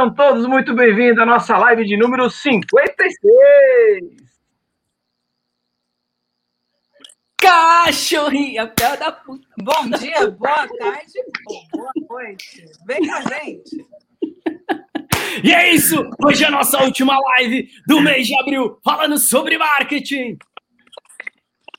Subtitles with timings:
[0.00, 2.90] Sejam todos muito bem-vindos à nossa live de número 56.
[7.38, 9.46] Cachorrinha, pé da puta.
[9.58, 11.12] Bom dia, boa tarde,
[11.70, 12.64] boa noite.
[12.86, 13.86] Vem com a gente.
[15.44, 16.02] E é isso!
[16.24, 20.38] Hoje é a nossa última live do mês de abril, falando sobre marketing.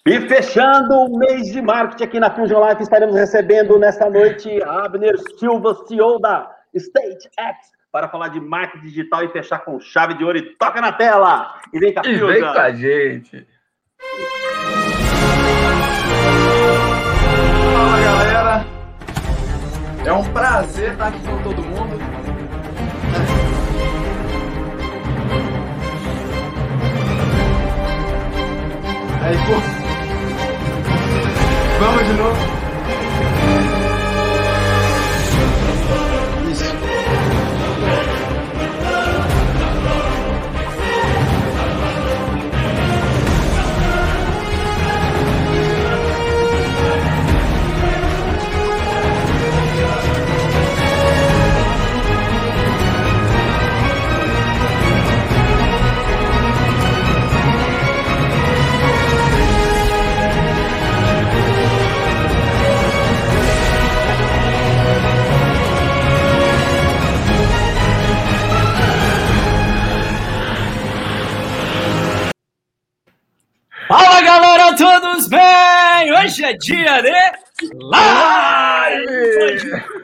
[0.06, 5.18] E fechando o mês de marketing aqui na Fusion Life, estaremos recebendo nesta noite Abner
[5.40, 10.24] Silva, CEO da State X, para falar de marketing digital e fechar com chave de
[10.24, 11.60] ouro e toca na tela!
[11.74, 13.48] E vem com a E vem com a gente.
[17.74, 18.66] Fala galera,
[20.06, 22.00] é um prazer estar aqui com todo mundo.
[29.24, 29.82] Aí, pô.
[31.80, 32.61] Vamos de novo.
[73.92, 76.14] Fala galera, todos bem?
[76.14, 77.12] Hoje é dia de
[77.74, 79.12] live!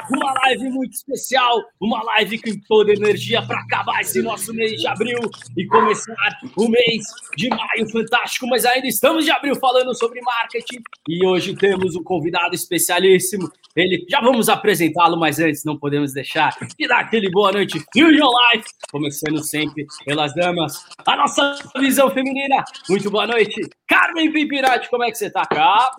[0.09, 4.87] Uma live muito especial, uma live com toda energia para acabar esse nosso mês de
[4.87, 5.19] abril
[5.57, 7.03] e começar o mês
[7.35, 12.03] de maio fantástico, mas ainda estamos de abril falando sobre marketing e hoje temos um
[12.03, 13.51] convidado especialíssimo.
[13.75, 18.31] Ele já vamos apresentá-lo, mas antes não podemos deixar de dar aquele boa noite Fusion
[18.53, 20.85] Life, começando sempre pelas damas.
[21.05, 22.63] A nossa visão feminina.
[22.89, 24.89] Muito boa noite, Carmen Pipirati.
[24.89, 25.91] Como é que você tá, cara?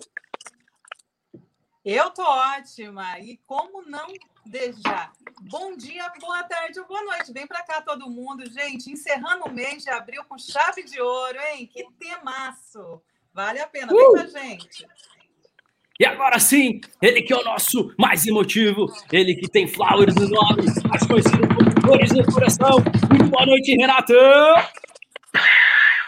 [1.91, 3.19] Eu tô ótima.
[3.19, 4.05] E como não
[4.45, 5.11] desejar?
[5.41, 7.33] Bom dia, boa tarde ou boa noite.
[7.33, 8.91] Vem pra cá todo mundo, gente.
[8.91, 11.67] Encerrando o mês de abril com chave de ouro, hein?
[11.73, 13.01] Que temaço.
[13.33, 13.87] Vale a pena.
[13.87, 14.85] Vem com a gente.
[15.99, 20.29] E agora sim, ele que é o nosso mais emotivo, ele que tem flowers no
[20.29, 22.83] nome, mais conhecido como Flores no Coração.
[23.09, 24.13] Muito boa noite, Renato!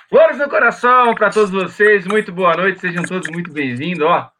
[0.09, 2.05] Flores no coração para todos vocês.
[2.05, 4.05] Muito boa noite, sejam todos muito bem-vindos.
[4.05, 4.31] Ó,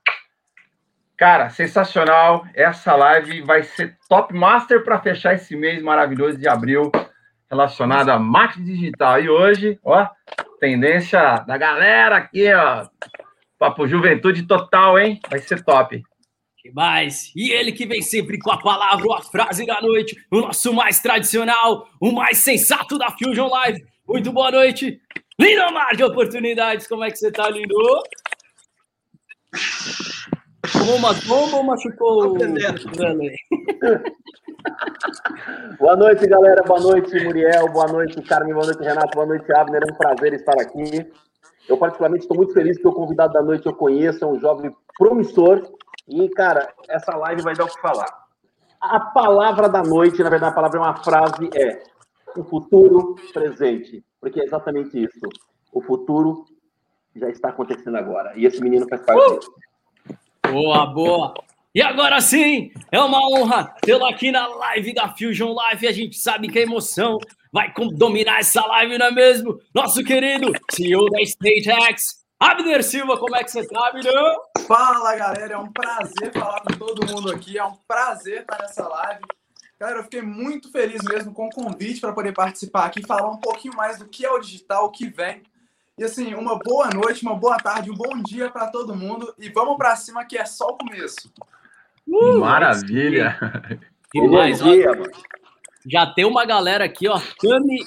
[1.22, 2.48] cara, sensacional.
[2.56, 6.92] Essa live vai ser top master para fechar esse mês maravilhoso de abril
[7.48, 9.22] relacionado a marketing digital.
[9.22, 10.10] E hoje, ó,
[10.60, 12.88] tendência da galera aqui, ó.
[13.60, 15.20] Papo juventude total, hein?
[15.30, 16.02] Vai ser top.
[16.58, 17.31] Que mais?
[17.36, 21.02] E ele que vem sempre com a palavra a frase da noite, o nosso mais
[21.02, 23.86] tradicional, o mais sensato da Fusion Live.
[24.08, 25.00] Muito boa noite,
[25.40, 26.88] Lindomar de Oportunidades.
[26.88, 27.76] Como é que você tá, lindo?
[30.81, 32.34] Tomou uma bomba ou machucou?
[35.78, 36.64] Boa noite, galera.
[36.64, 37.69] Boa noite, Muriel.
[37.69, 38.56] Boa noite, Carmen.
[38.56, 39.14] Boa noite, Renato.
[39.14, 39.84] Boa noite, Abner.
[39.88, 41.08] É um prazer estar aqui.
[41.69, 44.75] Eu, particularmente, estou muito feliz que o convidado da noite eu conheço, é um jovem
[44.97, 45.62] promissor.
[46.08, 48.09] E, cara, essa live vai dar o que falar.
[48.81, 51.84] A palavra da noite, na verdade, a palavra é uma frase, é
[52.36, 54.03] o futuro presente.
[54.19, 55.19] Porque é exatamente isso.
[55.72, 56.44] O futuro
[57.16, 58.34] já está acontecendo agora.
[58.36, 59.52] E esse menino faz parte disso.
[60.50, 61.34] Boa, boa.
[61.74, 65.88] E agora sim, é uma honra tê-lo aqui na live da Fusion Live.
[65.88, 67.18] A gente sabe que a emoção
[67.52, 69.59] vai dominar essa live, não é mesmo?
[69.74, 73.18] Nosso querido CEO da State X, Abner Silva.
[73.18, 74.12] Como é que você tá, Abner?
[74.68, 78.88] Fala galera, é um prazer falar com todo mundo aqui, é um prazer estar nessa
[78.88, 79.21] live.
[79.80, 83.39] Galera, eu fiquei muito feliz mesmo com o convite para poder participar aqui, falar um
[83.39, 85.42] pouquinho mais do que é o digital, o que vem.
[85.98, 89.50] E assim, uma boa noite, uma boa tarde, um bom dia para todo mundo e
[89.50, 91.32] vamos para cima que é só o começo.
[92.40, 93.38] Maravilha.
[94.14, 95.12] E mais, ó, Bom dia, mano.
[95.86, 97.20] já tem uma galera aqui, ó.
[97.42, 97.86] Tami,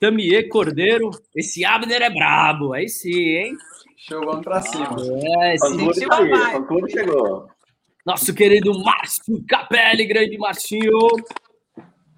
[0.00, 1.10] Tamie Cordeiro.
[1.36, 2.72] Esse Abner é brabo.
[2.72, 3.56] Aí sim, hein?
[3.96, 4.96] Show, vamos para cima.
[5.42, 6.52] É, esse Fã-clube sentiu tá aí, a vibe.
[6.52, 7.48] fã-clube chegou.
[8.04, 10.98] Nosso querido Márcio Capelli, grande Marcinho.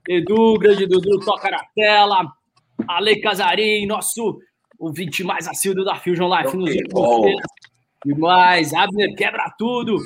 [0.09, 2.33] Edu, grande Dudu, toca na tela.
[2.89, 4.39] Ale Casarim, nosso
[4.85, 7.21] ouvinte mais assíduo da Fusion Life nos Ok, últimos bom.
[7.23, 7.47] dias.
[8.07, 9.97] E mais, Abner quebra tudo.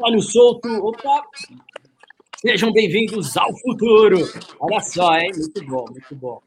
[0.00, 0.68] Olho solto.
[0.86, 1.22] Opa!
[2.36, 4.18] Sejam bem-vindos ao futuro.
[4.60, 5.30] Olha só, hein?
[5.34, 6.42] Muito bom, muito bom.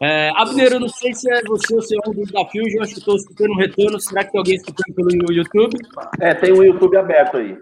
[0.00, 2.82] É, Abner, eu não sei se é você ou se é um dos da Fusion,
[2.82, 4.00] acho que estou escutando um retorno.
[4.00, 5.78] Será que tem alguém escutando pelo YouTube?
[6.20, 7.56] É, tem o YouTube aberto aí.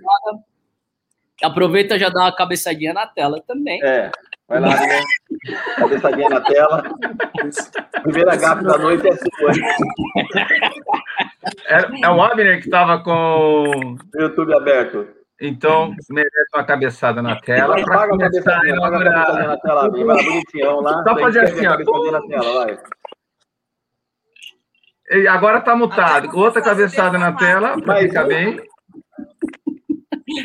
[1.43, 3.79] Aproveita já dá uma cabeçadinha na tela também.
[3.85, 4.11] É.
[4.51, 5.01] Vai lá, né?
[5.77, 6.83] Cabeçadinha na tela.
[8.03, 9.53] Primeira gafe da noite é sua.
[11.67, 15.07] É, é o Abner que estava com YouTube aberto.
[15.41, 17.77] Então, merece uma cabeçada na tela.
[17.77, 20.07] Pra Paga a começar a cabeçadinha, paga a cabeçadinha na tela, Abner.
[20.07, 21.03] Vai lá, bonitinhão lá.
[21.05, 22.11] Só fazer assim, ó.
[22.11, 22.79] na tela, vai.
[25.29, 26.37] Agora tá mutado.
[26.37, 28.61] Outra cabeçada na tela, para ficar bem.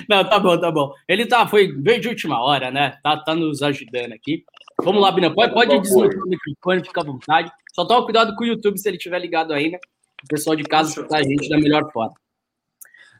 [0.09, 0.91] Não, tá bom, tá bom.
[1.07, 2.97] Ele tá, foi bem de última hora, né?
[3.03, 4.43] Tá, tá nos ajudando aqui.
[4.81, 5.33] Vamos lá, Bina.
[5.33, 7.51] Pode, pode desmutar o microfone, fica à vontade.
[7.73, 9.79] Só toma cuidado com o YouTube se ele estiver ligado ainda.
[10.23, 12.13] O pessoal de casa escutar a gente da melhor forma.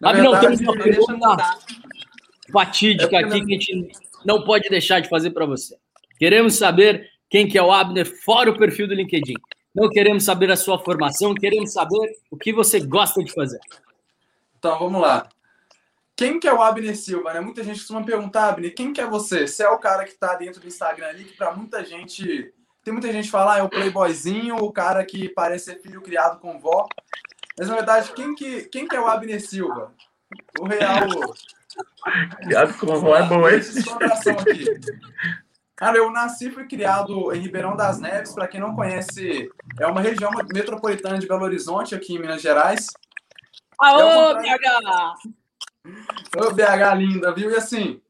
[0.03, 1.57] Abner, verdade, temos uma pergunta
[2.51, 3.91] fatídica É aqui que a gente
[4.25, 5.75] não pode deixar de fazer para você.
[6.17, 9.35] Queremos saber quem que é o Abner fora o perfil do LinkedIn.
[9.73, 13.59] Não queremos saber a sua formação, queremos saber o que você gosta de fazer.
[14.57, 15.27] Então, vamos lá.
[16.15, 17.41] Quem que é o Abner Silva, né?
[17.41, 19.47] Muita gente costuma perguntar, Abner, quem que é você?
[19.47, 22.53] Você é o cara que tá dentro do Instagram ali, que pra muita gente...
[22.83, 26.01] Tem muita gente que fala, ah, é o playboyzinho, o cara que parece ser filho
[26.01, 26.87] criado com vó.
[27.57, 29.91] Mas, na verdade, quem que, quem que é o Abner Silva?
[30.59, 31.07] O real...
[32.47, 33.61] Piada com vó é boa, hein?
[35.75, 38.33] Cara, eu nasci e fui criado em Ribeirão das Neves.
[38.33, 42.87] Para quem não conhece, é uma região metropolitana de Belo Horizonte, aqui em Minas Gerais.
[43.77, 45.13] Aô, É uma- PH!
[46.37, 47.51] Ô, BH linda, viu?
[47.51, 48.01] E assim,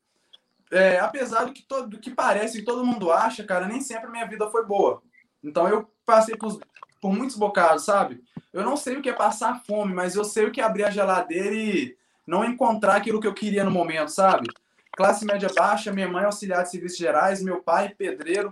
[0.71, 4.07] é, apesar do que, todo, do que parece e todo mundo acha, cara, nem sempre
[4.07, 5.01] a minha vida foi boa.
[5.43, 6.59] Então eu passei por,
[7.01, 8.23] por muitos bocados, sabe?
[8.51, 10.85] Eu não sei o que é passar fome, mas eu sei o que é abrir
[10.85, 11.95] a geladeira e
[12.25, 14.47] não encontrar aquilo que eu queria no momento, sabe?
[14.95, 18.49] Classe média baixa, minha mãe é auxiliar de serviços gerais, meu pai pedreiro.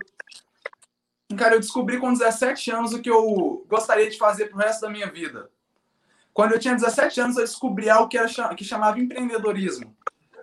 [1.36, 4.90] Cara, eu descobri com 17 anos o que eu gostaria de fazer pro resto da
[4.90, 5.50] minha vida.
[6.34, 9.96] Quando eu tinha 17 anos, eu descobri algo que, era, que chamava empreendedorismo.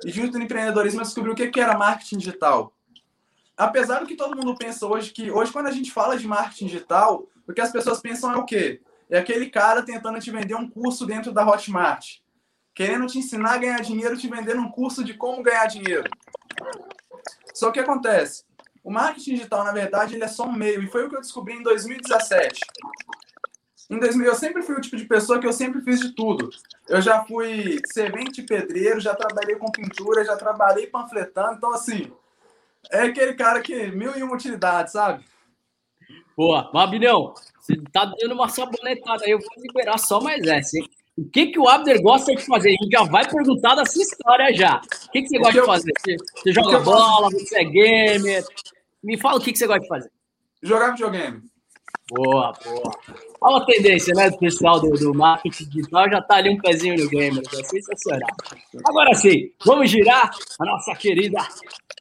[0.05, 2.73] E junto no empreendedorismo, eu descobri o que, que era marketing digital.
[3.57, 6.67] Apesar do que todo mundo pensa hoje, que hoje, quando a gente fala de marketing
[6.67, 8.81] digital, o que as pessoas pensam é o quê?
[9.09, 12.19] É aquele cara tentando te vender um curso dentro da Hotmart.
[12.73, 16.09] Querendo te ensinar a ganhar dinheiro, te vendendo um curso de como ganhar dinheiro.
[17.53, 18.45] Só que acontece?
[18.81, 20.81] O marketing digital, na verdade, ele é só um meio.
[20.81, 22.61] E foi o que eu descobri em 2017.
[23.91, 26.49] Em 2000, eu sempre fui o tipo de pessoa que eu sempre fiz de tudo.
[26.87, 31.57] Eu já fui servente pedreiro, já trabalhei com pintura, já trabalhei panfletando.
[31.57, 32.09] Então, assim,
[32.89, 35.25] é aquele cara que mil e uma utilidades, sabe?
[36.37, 40.77] Boa, mas Abinão, você tá dando uma sabonetada aí, eu vou liberar só mais essa,
[40.77, 40.89] hein?
[41.17, 42.69] O que, que o Abner gosta de fazer?
[42.69, 44.77] A gente já vai perguntar da sua história já.
[45.07, 45.91] O que, que você gosta eu- de fazer?
[45.99, 48.45] Você, você joga bola, você é gamer?
[49.03, 50.11] Me fala o que, que você gosta de fazer.
[50.63, 51.50] Jogar videogame.
[52.11, 52.91] Boa, boa.
[53.39, 57.01] Olha a tendência, né, do pessoal do, do marketing digital, já tá ali um pezinho
[57.01, 58.29] no gamer, é sensacional.
[58.83, 60.29] Agora sim, vamos girar
[60.59, 61.37] a nossa querida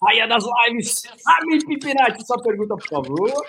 [0.02, 3.46] rainha das lives, Ami Pipinati, sua pergunta, por favor.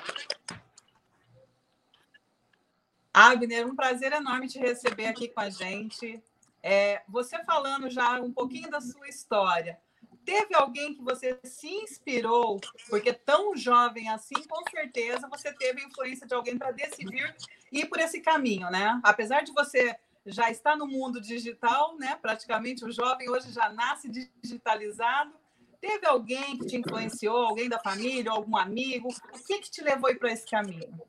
[3.12, 6.22] Abner, um prazer enorme te receber aqui com a gente.
[6.62, 9.80] É, você falando já um pouquinho da sua história,
[10.26, 12.60] teve alguém que você se inspirou,
[12.90, 17.36] porque tão jovem assim, com certeza você teve a influência de alguém para decidir
[17.72, 19.00] ir por esse caminho, né?
[19.04, 22.18] Apesar de você já estar no mundo digital, né?
[22.22, 24.10] Praticamente o jovem hoje já nasce
[24.42, 25.34] digitalizado.
[25.80, 29.10] Teve alguém que te influenciou, alguém da família, algum amigo?
[29.10, 31.02] O que, que te levou para esse caminho?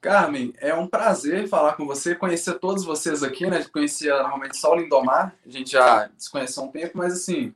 [0.00, 3.64] Carmen, é um prazer falar com você, conhecer todos vocês aqui, né?
[3.64, 7.52] Conhecia normalmente só o Lindomar, a gente já se conheceu há um tempo, mas assim,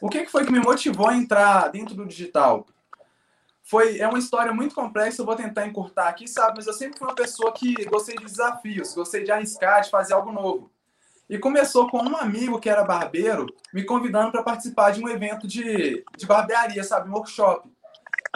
[0.00, 2.66] o que foi que me motivou a entrar dentro do digital?
[3.62, 6.54] Foi, é uma história muito complexa, eu vou tentar encurtar aqui, sabe?
[6.56, 10.12] Mas eu sempre fui uma pessoa que gostei de desafios, gostei de arriscar, de fazer
[10.12, 10.70] algo novo.
[11.30, 15.48] E começou com um amigo que era barbeiro, me convidando para participar de um evento
[15.48, 17.08] de, de barbearia, sabe?
[17.08, 17.66] Um workshop.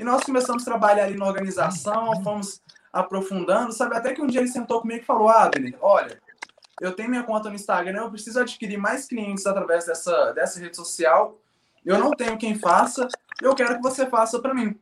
[0.00, 3.96] E nós começamos a trabalhar ali na organização, fomos aprofundando, sabe?
[3.96, 6.18] Até que um dia ele sentou comigo e falou: Abner, olha,
[6.80, 10.76] eu tenho minha conta no Instagram, eu preciso adquirir mais clientes através dessa, dessa rede
[10.76, 11.38] social.
[11.88, 13.09] Eu não tenho quem faça,
[13.40, 14.78] eu quero que você faça para mim.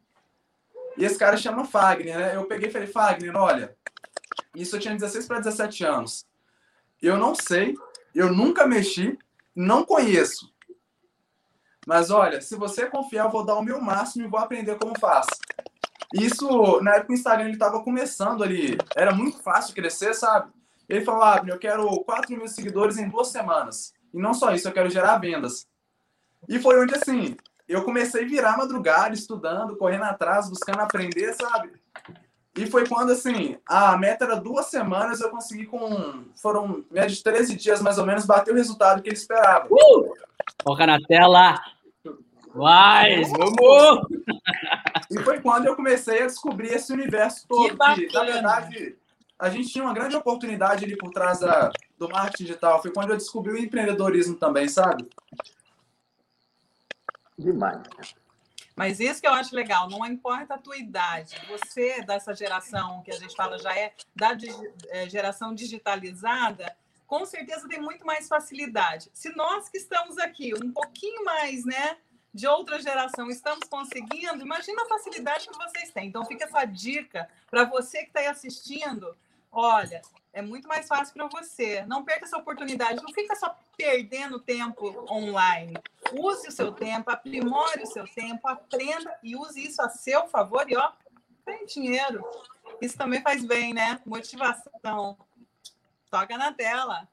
[0.98, 2.34] E esse cara chama Fagner, né?
[2.34, 3.76] Eu peguei e falei: Fagner, olha,
[4.56, 6.26] isso eu tinha 16 para 17 anos.
[7.00, 7.76] Eu não sei,
[8.12, 9.16] eu nunca mexi,
[9.54, 10.52] não conheço.
[11.86, 14.98] Mas olha, se você confiar, eu vou dar o meu máximo e vou aprender como
[14.98, 15.26] faz.
[16.12, 20.50] Isso, na época o Instagram ele estava começando ali, era muito fácil crescer, sabe?
[20.88, 23.94] Ele falou, ah, eu quero 4 mil seguidores em duas semanas.
[24.12, 25.68] E não só isso, eu quero gerar vendas.
[26.48, 27.36] E foi onde, assim,
[27.68, 31.72] eu comecei a virar madrugada, estudando, correndo atrás, buscando aprender, sabe?
[32.56, 37.22] E foi quando, assim, a meta era duas semanas, eu consegui com, foram média de
[37.22, 39.66] 13 dias mais ou menos, bater o resultado que ele esperava.
[39.70, 40.14] Uh!
[40.62, 41.60] Foca na tela.
[42.54, 44.06] Mais, vamos!
[45.10, 47.76] E foi quando eu comecei a descobrir esse universo todo.
[47.94, 48.96] Que, que na verdade,
[49.38, 52.80] a gente tinha uma grande oportunidade ali por trás da, do marketing digital.
[52.80, 55.06] Foi quando eu descobri o empreendedorismo também, sabe?
[57.38, 57.82] Demais.
[58.74, 63.10] Mas isso que eu acho legal, não importa a tua idade, você dessa geração que
[63.10, 64.36] a gente fala já é da
[64.90, 66.76] é, geração digitalizada,
[67.06, 69.08] com certeza tem muito mais facilidade.
[69.14, 71.96] Se nós que estamos aqui um pouquinho mais, né,
[72.34, 76.08] de outra geração estamos conseguindo, imagina a facilidade que vocês têm.
[76.08, 79.16] Então fica essa dica para você que está aí assistindo.
[79.50, 80.02] Olha,
[80.36, 81.82] é muito mais fácil para você.
[81.86, 83.02] Não perca essa oportunidade.
[83.02, 85.72] Não fica só perdendo tempo online.
[86.12, 90.70] Use o seu tempo, aprimore o seu tempo, aprenda e use isso a seu favor.
[90.70, 90.92] E ó,
[91.42, 92.22] tem dinheiro.
[92.82, 93.98] Isso também faz bem, né?
[94.04, 95.16] Motivação.
[96.10, 97.08] Toca na tela.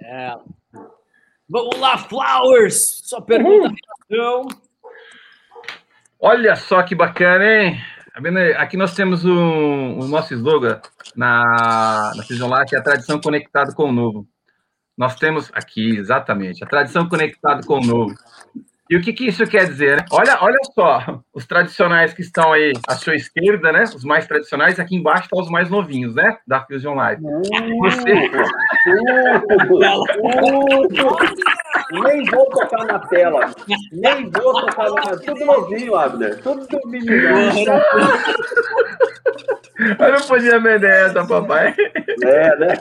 [0.00, 0.36] É.
[1.48, 3.00] Vamos lá, Flowers!
[3.04, 3.74] Sua pergunta,
[4.08, 4.46] uhum.
[6.20, 7.95] Olha só que bacana, hein?
[8.16, 8.22] Tá
[8.62, 10.80] aqui nós temos o, o nosso slogan
[11.14, 14.26] na, na Life, é a tradição conectada com o novo.
[14.96, 18.14] Nós temos aqui, exatamente, a tradição conectada com o novo.
[18.88, 19.96] E o que, que isso quer dizer?
[19.96, 20.04] Né?
[20.12, 23.82] Olha, olha só, os tradicionais que estão aí à sua esquerda, né?
[23.82, 26.38] Os mais tradicionais, aqui embaixo estão os mais novinhos, né?
[26.46, 27.20] Da Fusion Live.
[27.80, 28.30] Você...
[31.92, 33.50] Nem vou tocar na tela.
[33.92, 35.18] Nem vou tocar na tela.
[35.18, 36.40] Tudo novinho, Abner.
[36.42, 37.12] Tudo menino.
[39.98, 41.74] Eu não podia vender essa, papai.
[42.22, 42.78] É, né?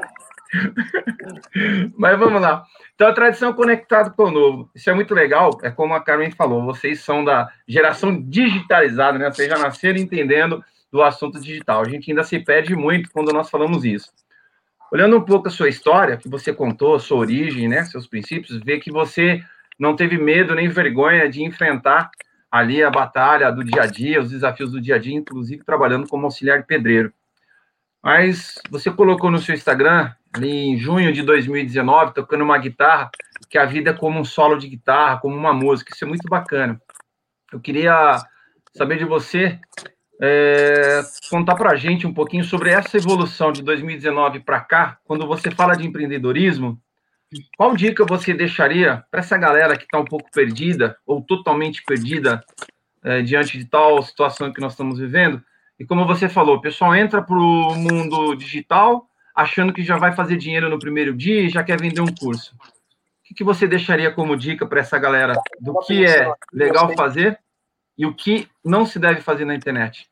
[1.98, 2.64] Mas vamos lá.
[2.94, 4.70] Então, a tradição conectada com o novo.
[4.74, 5.58] Isso é muito legal.
[5.62, 9.32] É como a Carmen falou, vocês são da geração digitalizada, né?
[9.32, 11.82] Vocês já nasceram entendendo do assunto digital.
[11.82, 14.12] A gente ainda se perde muito quando nós falamos isso.
[14.92, 17.84] Olhando um pouco a sua história, que você contou, sua origem, né?
[17.84, 19.44] Seus princípios, vê que você
[19.78, 22.10] não teve medo nem vergonha de enfrentar
[22.50, 26.08] ali a batalha do dia a dia, os desafios do dia a dia, inclusive trabalhando
[26.08, 27.12] como auxiliar pedreiro.
[28.02, 30.12] Mas você colocou no seu Instagram
[30.42, 33.10] em junho de 2019, tocando uma guitarra,
[33.50, 35.94] que a vida é como um solo de guitarra, como uma música.
[35.94, 36.82] Isso é muito bacana.
[37.51, 38.18] Eu queria
[38.75, 39.60] saber de você,
[40.22, 45.27] é, contar para a gente um pouquinho sobre essa evolução de 2019 para cá, quando
[45.27, 46.80] você fala de empreendedorismo.
[47.58, 52.44] Qual dica você deixaria para essa galera que está um pouco perdida ou totalmente perdida
[53.04, 55.42] é, diante de tal situação que nós estamos vivendo?
[55.77, 60.15] E como você falou, o pessoal entra para o mundo digital achando que já vai
[60.15, 62.56] fazer dinheiro no primeiro dia e já quer vender um curso.
[62.56, 67.38] O que, que você deixaria como dica para essa galera do que é legal fazer
[67.98, 70.10] e o que não se deve fazer na internet?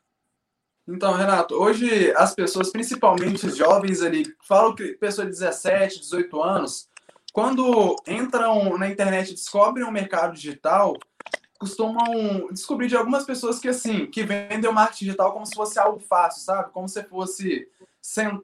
[0.86, 6.42] Então, Renato, hoje as pessoas, principalmente os jovens ali, falam que pessoa de 17, 18
[6.42, 6.88] anos,
[7.32, 10.94] quando entram na internet e descobrem o mercado digital,
[11.58, 15.78] costumam descobrir de algumas pessoas que assim, que vendem o marketing digital como se fosse
[15.78, 16.70] algo fácil, sabe?
[16.72, 17.66] Como se fosse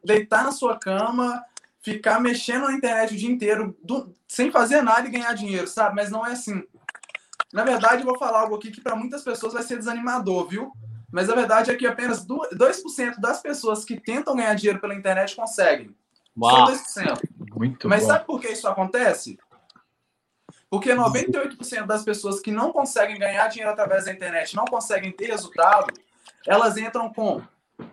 [0.03, 1.45] deitar na sua cama,
[1.81, 5.97] ficar mexendo na internet o dia inteiro, do, sem fazer nada e ganhar dinheiro, sabe?
[5.97, 6.63] Mas não é assim.
[7.53, 10.73] Na verdade, eu vou falar algo aqui que para muitas pessoas vai ser desanimador, viu?
[11.11, 15.35] Mas a verdade é que apenas 2% das pessoas que tentam ganhar dinheiro pela internet
[15.35, 15.95] conseguem.
[16.41, 16.75] Uau.
[16.77, 17.21] Só 2%.
[17.55, 18.09] Muito Mas bom.
[18.09, 19.39] sabe por que isso acontece?
[20.71, 25.27] Porque 98% das pessoas que não conseguem ganhar dinheiro através da internet, não conseguem ter
[25.27, 25.93] resultado,
[26.47, 27.43] elas entram com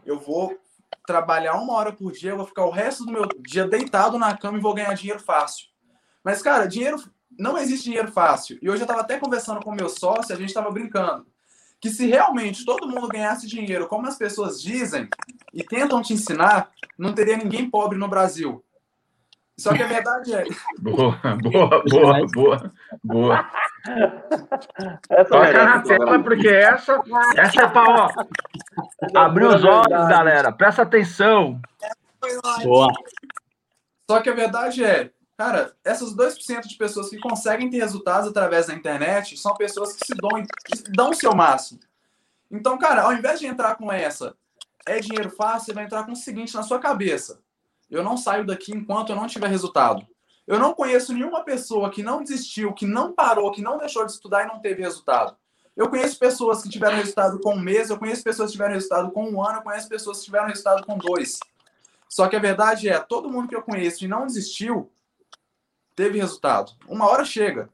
[0.06, 0.60] eu vou
[1.06, 4.36] trabalhar uma hora por dia, eu vou ficar o resto do meu dia deitado na
[4.38, 5.67] cama e vou ganhar dinheiro fácil.
[6.24, 7.01] Mas, cara, dinheiro
[7.38, 8.58] não existe dinheiro fácil.
[8.62, 11.25] E hoje eu estava até conversando com meu sócio, a gente estava brincando.
[11.79, 15.08] Que se realmente todo mundo ganhasse dinheiro como as pessoas dizem
[15.53, 18.63] e tentam te ensinar, não teria ninguém pobre no Brasil.
[19.60, 20.44] Só que a verdade é.
[20.80, 22.74] Boa, boa, boa, boa,
[23.04, 23.52] boa.
[25.10, 27.02] Essa Toca na tela, porque essa,
[27.36, 28.14] essa é para
[29.16, 30.52] abrir os olhos, galera.
[30.52, 31.60] Presta atenção.
[32.64, 32.94] Boa.
[34.10, 38.68] Só que a verdade é, cara, essas 2% de pessoas que conseguem ter resultados através
[38.68, 40.30] da internet são pessoas que se dão,
[40.66, 41.80] que dão o seu máximo.
[42.52, 44.36] Então, cara, ao invés de entrar com essa,
[44.86, 47.42] é dinheiro fácil, você vai entrar com o seguinte na sua cabeça
[47.89, 50.06] eu não saio daqui enquanto eu não tiver resultado.
[50.46, 54.13] Eu não conheço nenhuma pessoa que não desistiu, que não parou, que não deixou de
[54.13, 55.36] estudar e não teve resultado.
[55.75, 59.12] Eu conheço pessoas que tiveram resultado com um mês, eu conheço pessoas que tiveram resultado
[59.12, 61.39] com um ano, eu conheço pessoas que tiveram resultado com dois.
[62.10, 64.91] Só que a verdade é, todo mundo que eu conheço e não desistiu,
[65.96, 66.72] teve resultado.
[66.88, 67.70] Uma hora chega.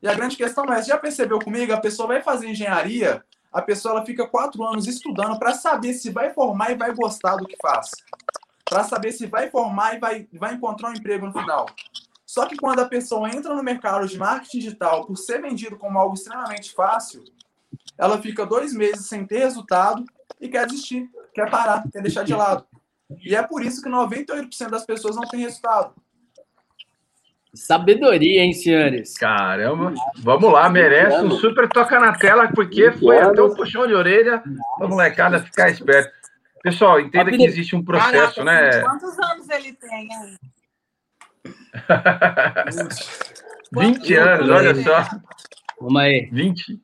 [0.00, 1.72] E a grande questão é, já percebeu comigo?
[1.72, 6.10] A pessoa vai fazer engenharia, a pessoa ela fica quatro anos estudando para saber se
[6.10, 7.90] vai formar e vai gostar do que faz
[8.68, 11.66] para saber se vai formar e vai, vai encontrar um emprego no final.
[12.26, 15.98] Só que quando a pessoa entra no mercado de marketing digital por ser vendido como
[15.98, 17.24] algo extremamente fácil,
[17.96, 20.04] ela fica dois meses sem ter resultado
[20.40, 22.66] e quer desistir, quer parar, quer deixar de lado.
[23.24, 25.94] E é por isso que 98% das pessoas não têm resultado.
[27.54, 29.16] Sabedoria, hein, senhores?
[29.16, 33.94] Caramba, vamos lá, merece um super toca na tela, porque foi até um puxão de
[33.94, 34.42] orelha
[34.76, 36.17] pra molecada ficar esperto.
[36.62, 38.80] Pessoal, entenda que existe um processo, Caraca, né?
[38.82, 40.08] Quantos anos ele tem?
[40.10, 40.36] hein?
[43.72, 45.04] 20 anos, olha só.
[45.80, 46.28] Vamos aí.
[46.32, 46.80] 20.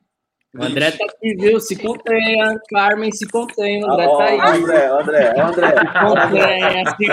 [0.57, 1.59] O André tá aqui, viu?
[1.59, 2.57] Se contenha.
[2.69, 3.85] Carmen, se contenha.
[3.85, 4.39] O André tá aí.
[4.39, 5.73] André, André, André.
[5.99, 6.83] Contenha.
[6.95, 7.07] se-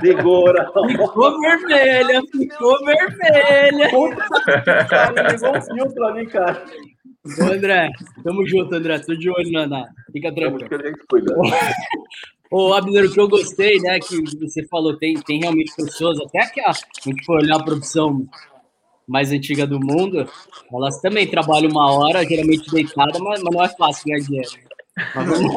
[0.06, 0.70] Segura.
[0.88, 3.90] Ficou vermelha, ficou vermelha.
[4.88, 6.62] Cara, levou um filtro ali, cara.
[7.40, 7.90] Ô, André,
[8.22, 8.98] tamo junto, André.
[9.00, 9.66] Tô de olho na.
[9.66, 10.68] na- Fica tranquilo.
[12.50, 16.46] Ô, Abner, o que eu gostei, né, que você falou, tem, tem realmente pessoas, até
[16.46, 18.24] que a, a gente for olhar a profissão
[19.06, 20.28] mais antiga do mundo,
[20.72, 24.48] elas também trabalham uma hora, geralmente deitada, mas, mas não é fácil ganhar dinheiro.
[25.14, 25.56] Mas vamos-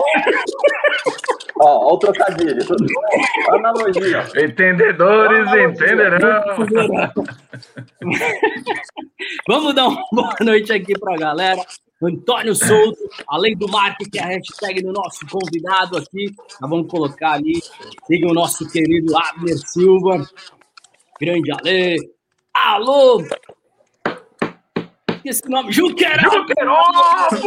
[1.60, 2.58] Ó, ó o trocadilho.
[3.50, 4.26] Analogia.
[4.36, 6.42] Entendedores entenderão.
[9.48, 11.62] Vamos dar uma boa noite aqui para a galera.
[12.02, 12.98] Antônio Souto,
[13.28, 16.34] além do marketing, que é a hashtag do nosso convidado aqui.
[16.62, 17.62] Nós vamos colocar ali.
[18.06, 20.26] Siga o nosso querido Abner Silva.
[21.20, 21.98] Grande Ale.
[22.54, 23.22] Alô!
[25.30, 26.24] Esse nome, Juqueira!
[26.24, 27.40] Juquerópolis!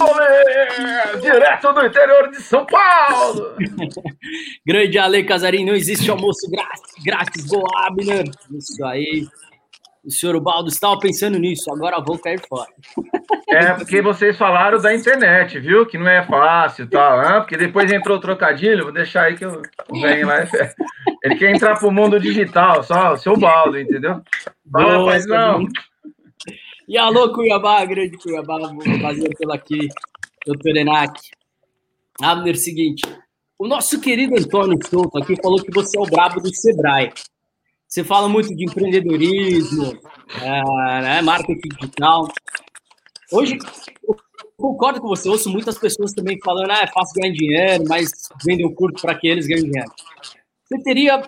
[1.21, 3.57] Direto do interior de São Paulo!
[4.65, 8.31] Grande Ale Casarim, não existe almoço grátis, grátis boa, Abner.
[8.57, 9.27] Isso aí.
[10.05, 12.71] O senhor Baldo estava pensando nisso, agora vou cair fora.
[13.49, 15.85] É, porque vocês falaram da internet, viu?
[15.85, 17.18] Que não é fácil e tal.
[17.18, 20.47] Ah, porque depois entrou o trocadilho, vou deixar aí que eu venho lá.
[21.25, 24.23] Ele quer entrar pro mundo digital, só o seu baldo, entendeu?
[24.71, 25.66] Fala, Boa, paizão.
[26.88, 28.59] E alô, Cuiabá, grande Cuiabá,
[29.01, 29.88] prazer pela aqui,
[30.45, 31.21] doutor Enac.
[32.21, 33.03] Abner, seguinte,
[33.59, 37.12] o nosso querido Antônio Souto aqui falou que você é o brabo do Sebrae.
[37.87, 39.97] Você fala muito de empreendedorismo,
[40.40, 42.27] é, né, marketing digital.
[43.31, 43.59] Hoje,
[44.09, 44.16] eu
[44.57, 48.11] concordo com você, ouço muitas pessoas também falando, ah, é fácil ganhar dinheiro, mas
[48.45, 49.92] vendem o curto para que eles ganhem dinheiro.
[50.64, 51.23] Você teria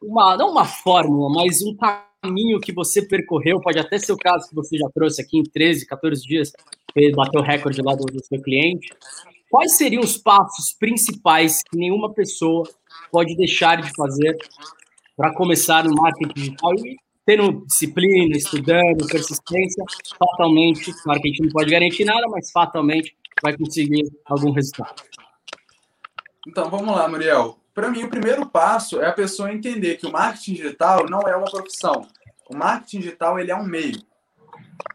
[0.00, 1.74] uma, não uma fórmula, mas um
[2.22, 5.42] caminho que você percorreu, pode até ser o caso que você já trouxe aqui em
[5.42, 6.52] 13, 14 dias,
[7.14, 8.88] bateu o recorde lá do, do seu cliente.
[9.50, 12.62] Quais seriam os passos principais que nenhuma pessoa
[13.10, 14.36] pode deixar de fazer
[15.16, 19.84] para começar no marketing digital e tendo disciplina, estudando, persistência,
[20.18, 20.92] fatalmente,
[21.24, 25.02] gente não pode garantir nada, mas fatalmente vai conseguir algum resultado.
[26.46, 27.61] Então, vamos lá, Muriel.
[27.74, 31.34] Para mim, o primeiro passo é a pessoa entender que o marketing digital não é
[31.34, 32.06] uma profissão.
[32.48, 34.02] O marketing digital ele é um meio.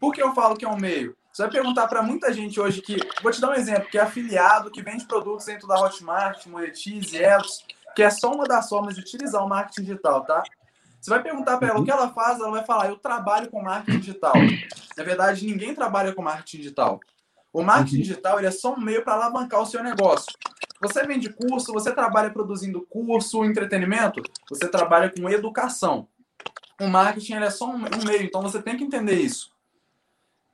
[0.00, 1.16] Por que eu falo que é um meio?
[1.32, 4.00] Você vai perguntar para muita gente hoje que, vou te dar um exemplo, que é
[4.00, 7.64] afiliado, que vende produtos dentro da Hotmart, Monetize, Elos,
[7.94, 10.42] que é só uma das formas de utilizar o marketing digital, tá?
[11.00, 13.62] Você vai perguntar para ela o que ela faz, ela vai falar, eu trabalho com
[13.62, 14.34] marketing digital.
[14.96, 17.00] Na verdade, ninguém trabalha com marketing digital.
[17.52, 20.32] O marketing digital ele é só um meio para alavancar o seu negócio.
[20.80, 26.08] Você vende curso, você trabalha produzindo curso, entretenimento, você trabalha com educação.
[26.80, 29.50] O marketing é só um, um meio, então você tem que entender isso.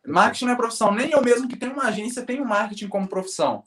[0.07, 0.93] Marketing não é profissão.
[0.93, 3.65] Nem eu mesmo que tenho uma agência tenho marketing como profissão.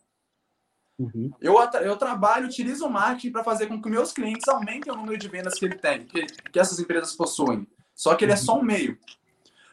[0.97, 1.31] Uhum.
[1.39, 5.17] Eu, eu trabalho, utilizo o marketing para fazer com que meus clientes aumentem o número
[5.17, 7.67] de vendas que ele tem, que, que essas empresas possuem.
[7.93, 8.97] Só que ele é só um meio.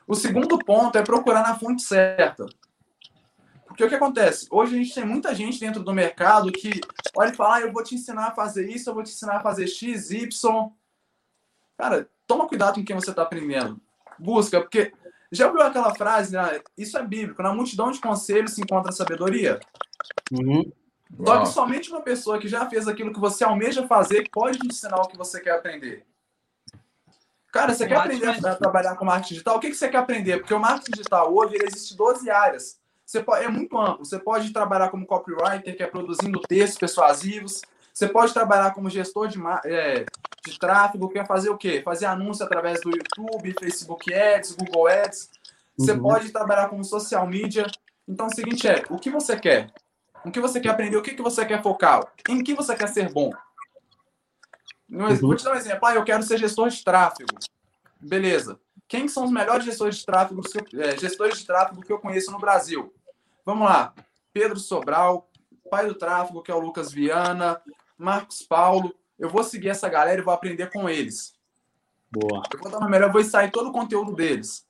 [0.07, 2.44] O segundo ponto é procurar na fonte certa.
[3.74, 4.46] Porque o que acontece?
[4.52, 6.80] Hoje a gente tem muita gente dentro do mercado que
[7.16, 9.38] olha e fala: ah, eu vou te ensinar a fazer isso, eu vou te ensinar
[9.38, 10.70] a fazer X, Y.
[11.76, 13.80] Cara, toma cuidado com quem você está aprendendo.
[14.16, 14.92] Busca, porque
[15.32, 16.60] já ouviu aquela frase, né?
[16.78, 19.58] Isso é bíblico: na multidão de conselhos se encontra a sabedoria.
[20.30, 20.70] Uhum.
[21.26, 24.68] Só que somente uma pessoa que já fez aquilo que você almeja fazer pode te
[24.68, 26.06] ensinar o que você quer aprender.
[27.52, 29.56] Cara, você quer aprender a, a trabalhar com marketing digital?
[29.56, 30.38] O que, que você quer aprender?
[30.38, 32.84] Porque o marketing digital hoje ele existe 12 áreas.
[33.05, 34.05] Você pode, é muito amplo.
[34.05, 37.62] Você pode trabalhar como copywriter, que é produzindo textos persuasivos.
[37.93, 40.05] Você pode trabalhar como gestor de, é,
[40.45, 41.81] de tráfego, que é fazer o quê?
[41.85, 45.31] Fazer anúncio através do YouTube, Facebook Ads, Google Ads.
[45.77, 46.03] Você Uhum.
[46.03, 47.67] pode trabalhar como social media.
[48.09, 49.73] Então, o seguinte é, o que você quer?
[50.25, 50.97] O que você quer aprender?
[50.97, 52.01] O que, que você quer focar?
[52.29, 53.31] Em que você quer ser bom?
[54.90, 55.17] Um Uhum.
[55.17, 55.87] Vou te dar um exemplo.
[55.87, 57.35] Ah, eu quero ser gestor de tráfego.
[58.01, 58.59] Beleza.
[58.94, 61.98] Quem são os melhores gestores de tráfego, que eu- é, gestores de tráfego que eu
[61.98, 62.94] conheço no Brasil?
[63.44, 63.92] Vamos lá.
[64.33, 65.28] Pedro Sobral,
[65.68, 67.61] pai do tráfego, que é o Lucas Viana,
[67.98, 68.94] Marcos Paulo.
[69.18, 71.35] Eu vou seguir essa galera e vou aprender com eles.
[72.09, 72.44] Boa.
[72.52, 74.64] Eu vou dar uma melhor, vou extrair todo o conteúdo deles.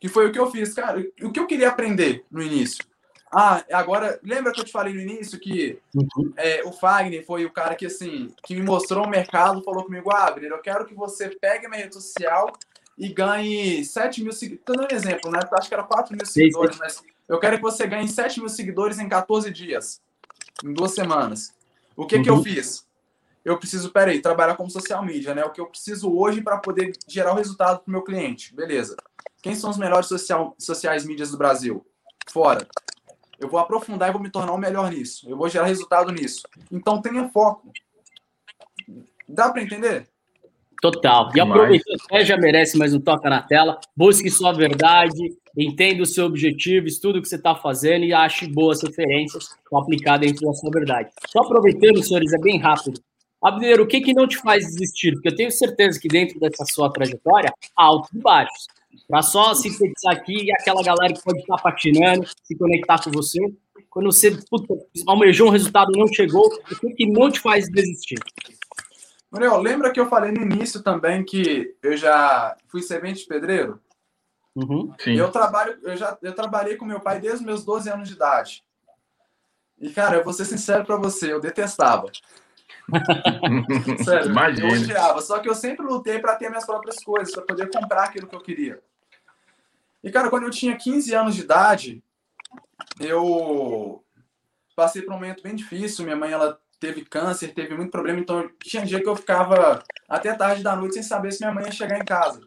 [0.00, 0.98] Que foi o que eu fiz, cara.
[1.22, 2.84] O que eu queria aprender no início?
[3.32, 6.32] Ah, agora, lembra que eu te falei no início que Uhum.
[6.36, 10.10] é, o Fagner foi o cara que, assim, que me mostrou o mercado, falou comigo,
[10.12, 12.52] ah, eu quero que você pegue minha rede social
[12.96, 14.64] e ganhe 7 mil seguidores.
[14.64, 15.40] Tô dando um exemplo, né?
[15.42, 18.48] Eu acho que era 4 mil seguidores, mas eu quero que você ganhe 7 mil
[18.48, 20.00] seguidores em 14 dias,
[20.64, 21.52] em duas semanas.
[21.94, 22.42] O que que eu Uhum.
[22.42, 22.86] fiz?
[23.44, 25.44] Eu preciso, peraí, trabalhar como social media, né?
[25.44, 28.54] O que eu preciso hoje para poder gerar o resultado para o meu cliente.
[28.54, 28.96] Beleza.
[29.40, 31.86] Quem são os melhores social, sociais mídias do Brasil?
[32.28, 32.66] Fora.
[33.38, 35.28] Eu vou aprofundar e vou me tornar o melhor nisso.
[35.30, 36.42] Eu vou gerar resultado nisso.
[36.72, 37.70] Então tenha foco.
[39.28, 40.08] Dá para entender?
[40.80, 41.30] Total.
[41.34, 43.78] E aproveitando, você já merece mais um toca na tela.
[43.96, 48.46] Busque sua verdade, entenda o seu objetivo, estude o que você está fazendo e ache
[48.46, 51.10] boas referências para aplicar dentro da sua verdade.
[51.28, 53.00] Só aproveitando, senhores, é bem rápido.
[53.42, 55.12] Abner, o que, que não te faz desistir?
[55.12, 58.66] Porque eu tenho certeza que dentro dessa sua trajetória altos e baixos.
[59.08, 63.38] Para só sintetizar aqui, aquela galera que pode estar patinando, se conectar com você.
[63.90, 64.74] Quando você puta,
[65.06, 68.18] almejou um resultado e não chegou, o que, que não te faz desistir?
[69.36, 73.80] Muriel, lembra que eu falei no início também que eu já fui servente de pedreiro?
[74.54, 74.94] Uhum.
[75.04, 78.14] Eu trabalho, eu já eu trabalhei com meu pai desde os meus 12 anos de
[78.14, 78.64] idade.
[79.78, 82.10] E cara, eu vou ser sincero para você, eu detestava.
[84.02, 84.72] Sério, eu Imagina.
[84.72, 85.20] odiava.
[85.20, 88.34] Só que eu sempre lutei para ter minhas próprias coisas, para poder comprar aquilo que
[88.34, 88.82] eu queria.
[90.02, 92.02] E, cara, quando eu tinha 15 anos de idade,
[92.98, 94.02] eu
[94.74, 96.04] passei por um momento bem difícil.
[96.04, 98.18] Minha mãe, ela teve câncer, teve muito problema.
[98.18, 101.64] Então, tinha dia que eu ficava até tarde da noite sem saber se minha mãe
[101.64, 102.40] ia chegar em casa.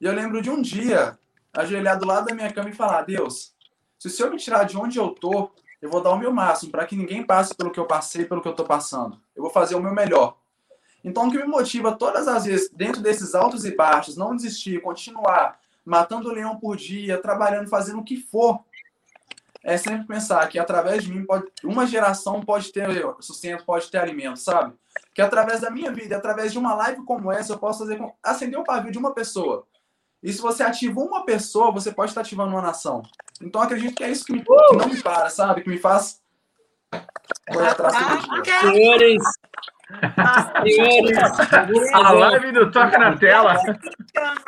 [0.00, 1.18] E eu lembro de um dia,
[1.52, 3.54] ajoelhar do lado da minha cama e falar: Deus,
[3.98, 6.70] se o Senhor me tirar de onde eu tô, eu vou dar o meu máximo
[6.70, 9.20] para que ninguém passe pelo que eu passei, pelo que eu tô passando.
[9.34, 10.36] Eu vou fazer o meu melhor.
[11.04, 14.82] Então, o que me motiva todas as vezes, dentro desses altos e baixos, não desistir,
[14.82, 18.58] continuar matando o leão por dia, trabalhando, fazendo o que for,
[19.66, 22.86] é sempre pensar que através de mim, pode, uma geração pode ter
[23.18, 24.72] sustento, pode ter alimento, sabe?
[25.12, 28.14] Que através da minha vida, através de uma live como essa, eu posso fazer, com-
[28.22, 29.66] acender o pavio de uma pessoa.
[30.22, 33.02] E se você ativa uma pessoa, você pode estar ativando uma nação.
[33.42, 35.62] Então, eu acredito que é isso que, me, que não me para, sabe?
[35.62, 36.22] Que me faz
[37.52, 38.60] correr atrás todo dia.
[38.60, 39.22] Senhores,
[40.62, 41.18] senhores,
[41.92, 43.56] A live do Toca na Tela.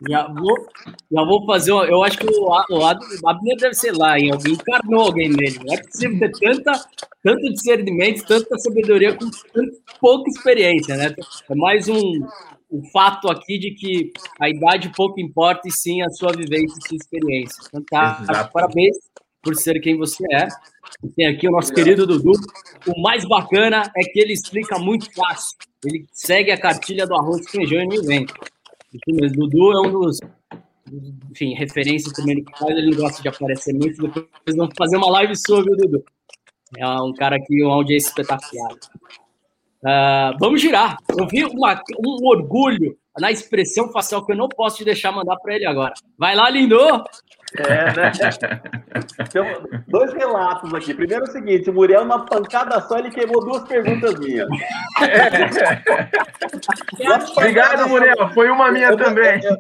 [0.09, 0.69] já vou,
[1.11, 4.33] já vou fazer uma, eu acho que o, o Abner deve ser lá, hein?
[4.33, 5.61] Alguém encarnou alguém nele.
[5.65, 6.73] Não é possível ter tanta,
[7.23, 9.31] tanto discernimento, tanta sabedoria com
[10.01, 11.15] pouca experiência, né?
[11.49, 12.27] É mais um,
[12.71, 16.89] um fato aqui de que a idade pouco importa e sim a sua vivência e
[16.89, 17.63] sua experiência.
[17.69, 18.53] Então, tá, Exato.
[18.53, 18.97] parabéns
[19.43, 20.49] por ser quem você é.
[21.03, 22.33] E Tem aqui o nosso querido Dudu.
[22.87, 25.57] O mais bacana é que ele explica muito fácil.
[25.85, 28.35] Ele segue a cartilha do arroz, feijão e não inventa.
[29.33, 30.19] Dudu é um dos,
[31.31, 32.77] enfim, referências também que faz.
[32.77, 34.01] Ele não gosta de aparecer muito.
[34.03, 36.05] Depois vamos fazer uma live sua, viu, Dudu?
[36.77, 38.75] É um cara que uma audiência espetacular.
[39.85, 40.99] Ah, vamos girar.
[41.17, 45.37] Eu vi uma- um orgulho na expressão facial que eu não posso te deixar mandar
[45.37, 45.95] para ele agora.
[46.17, 46.77] Vai lá, lindo!
[47.57, 48.13] É, né?
[49.21, 49.45] Então,
[49.87, 50.93] dois relatos aqui.
[50.95, 54.49] Primeiro é o seguinte: o Muriel, numa pancada só, ele queimou duas perguntas minhas.
[57.37, 58.29] Obrigado, Muriel.
[58.35, 59.41] Foi uma minha Eu vou- também.
[59.45, 59.57] Eu,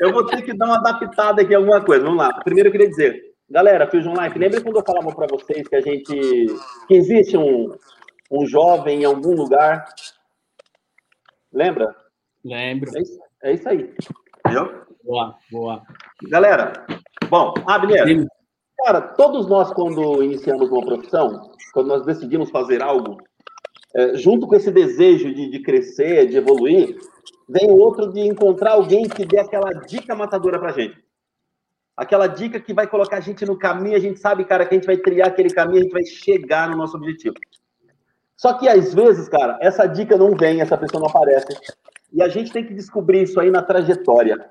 [0.00, 2.04] eu vou ter que dar uma adaptada aqui em alguma coisa.
[2.04, 2.32] Vamos lá.
[2.42, 5.80] Primeiro eu queria dizer, galera, Fusion Life, lembra quando eu falava para vocês que a
[5.80, 6.46] gente.
[6.88, 7.74] que existe um,
[8.30, 9.84] um jovem em algum lugar?
[11.52, 11.94] Lembra?
[12.44, 12.90] Lembro.
[12.96, 13.94] É isso, é isso aí.
[14.46, 14.84] Entendeu?
[15.04, 15.82] Boa, boa.
[16.28, 16.72] Galera,
[17.30, 18.26] bom, Abner, Sim.
[18.84, 23.16] cara, todos nós, quando iniciamos uma profissão, quando nós decidimos fazer algo,
[23.94, 26.98] é, junto com esse desejo de, de crescer, de evoluir,
[27.48, 30.96] vem o outro de encontrar alguém que dê aquela dica matadora pra gente.
[31.96, 34.78] Aquela dica que vai colocar a gente no caminho, a gente sabe, cara, que a
[34.78, 37.36] gente vai trilhar aquele caminho, a gente vai chegar no nosso objetivo.
[38.36, 41.48] Só que às vezes, cara, essa dica não vem, essa pessoa não aparece.
[42.12, 44.48] E a gente tem que descobrir isso aí na trajetória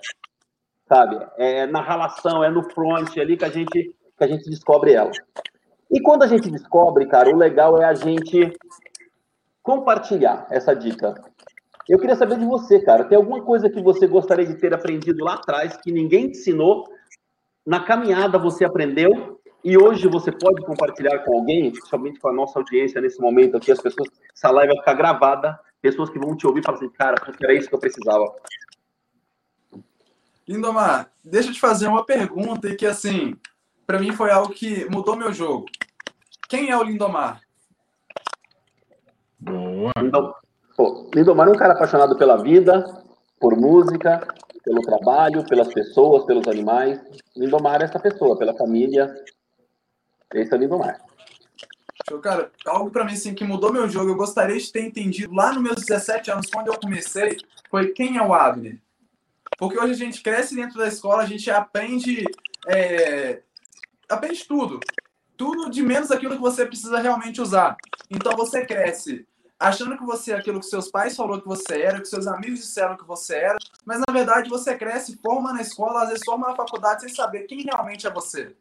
[0.89, 1.23] sabe?
[1.37, 5.11] É na relação, é no front ali que a gente que a gente descobre ela.
[5.89, 8.51] E quando a gente descobre, cara, o legal é a gente
[9.63, 11.15] compartilhar essa dica.
[11.87, 13.05] Eu queria saber de você, cara.
[13.05, 16.85] Tem alguma coisa que você gostaria de ter aprendido lá atrás que ninguém te ensinou?
[17.65, 22.59] Na caminhada você aprendeu e hoje você pode compartilhar com alguém, principalmente com a nossa
[22.59, 26.45] audiência nesse momento aqui, as pessoas, essa live vai ficar gravada, pessoas que vão te
[26.45, 28.25] ouvir e falar assim, cara, era isso que eu precisava.
[30.49, 33.35] Lindomar, deixa eu te fazer uma pergunta e que, assim,
[33.85, 35.67] para mim foi algo que mudou meu jogo.
[36.49, 37.39] Quem é o Lindomar?
[39.39, 39.91] Boa.
[40.01, 40.33] Lindom-
[40.75, 42.83] pô, Lindomar é um cara apaixonado pela vida,
[43.39, 44.27] por música,
[44.65, 46.99] pelo trabalho, pelas pessoas, pelos animais.
[47.37, 49.13] Lindomar é essa pessoa, pela família.
[50.33, 50.99] Esse é o Lindomar.
[52.23, 55.53] Cara, algo para mim assim, que mudou meu jogo, eu gostaria de ter entendido lá
[55.53, 57.37] nos meus 17 anos, quando eu comecei,
[57.69, 58.79] foi quem é o Abner.
[59.57, 62.23] Porque hoje a gente cresce dentro da escola, a gente aprende,
[62.67, 63.41] é,
[64.07, 64.79] aprende tudo.
[65.35, 67.77] Tudo de menos aquilo que você precisa realmente usar.
[68.09, 69.25] Então você cresce
[69.59, 72.59] achando que você é aquilo que seus pais falaram que você era, que seus amigos
[72.59, 76.47] disseram que você era, mas na verdade você cresce, forma na escola, às vezes forma
[76.47, 78.55] na faculdade sem saber quem realmente é você.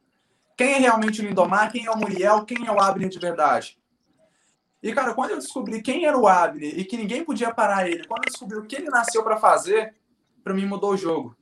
[0.57, 3.79] Quem é realmente o Lindomar, quem é o Muriel, quem é o Abner de verdade.
[4.83, 8.05] E, cara, quando eu descobri quem era o Abner e que ninguém podia parar ele,
[8.07, 9.95] quando eu descobri o que ele nasceu para fazer,
[10.43, 11.37] para mim mudou o jogo.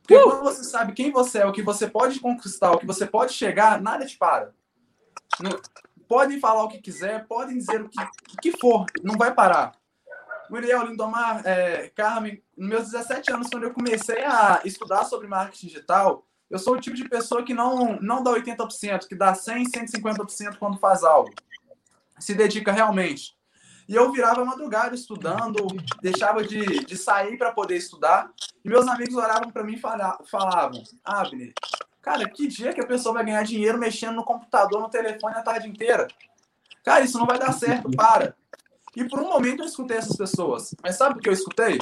[0.00, 0.22] Porque uh!
[0.22, 3.32] quando você sabe quem você é, o que você pode conquistar, o que você pode
[3.32, 4.54] chegar, nada te para.
[6.08, 8.00] podem falar o que quiser, podem dizer o que,
[8.42, 9.72] que for, não vai parar.
[10.50, 15.66] Muriel, Lindomar, é, Carmen, nos meus 17 anos, quando eu comecei a estudar sobre marketing
[15.66, 19.64] digital, eu sou o tipo de pessoa que não, não dá 80%, que dá 100%,
[19.70, 21.30] 150% quando faz algo.
[22.18, 23.37] Se dedica realmente.
[23.88, 25.66] E eu virava madrugada estudando,
[26.02, 28.30] deixava de, de sair para poder estudar.
[28.62, 31.54] E meus amigos oravam para mim e falavam: Abner,
[32.02, 35.42] cara, que dia que a pessoa vai ganhar dinheiro mexendo no computador, no telefone a
[35.42, 36.06] tarde inteira?
[36.84, 38.36] Cara, isso não vai dar certo, para.
[38.94, 40.74] E por um momento eu escutei essas pessoas.
[40.82, 41.80] Mas sabe o que eu escutei?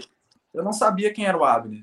[0.54, 1.82] Eu não sabia quem era o Abner.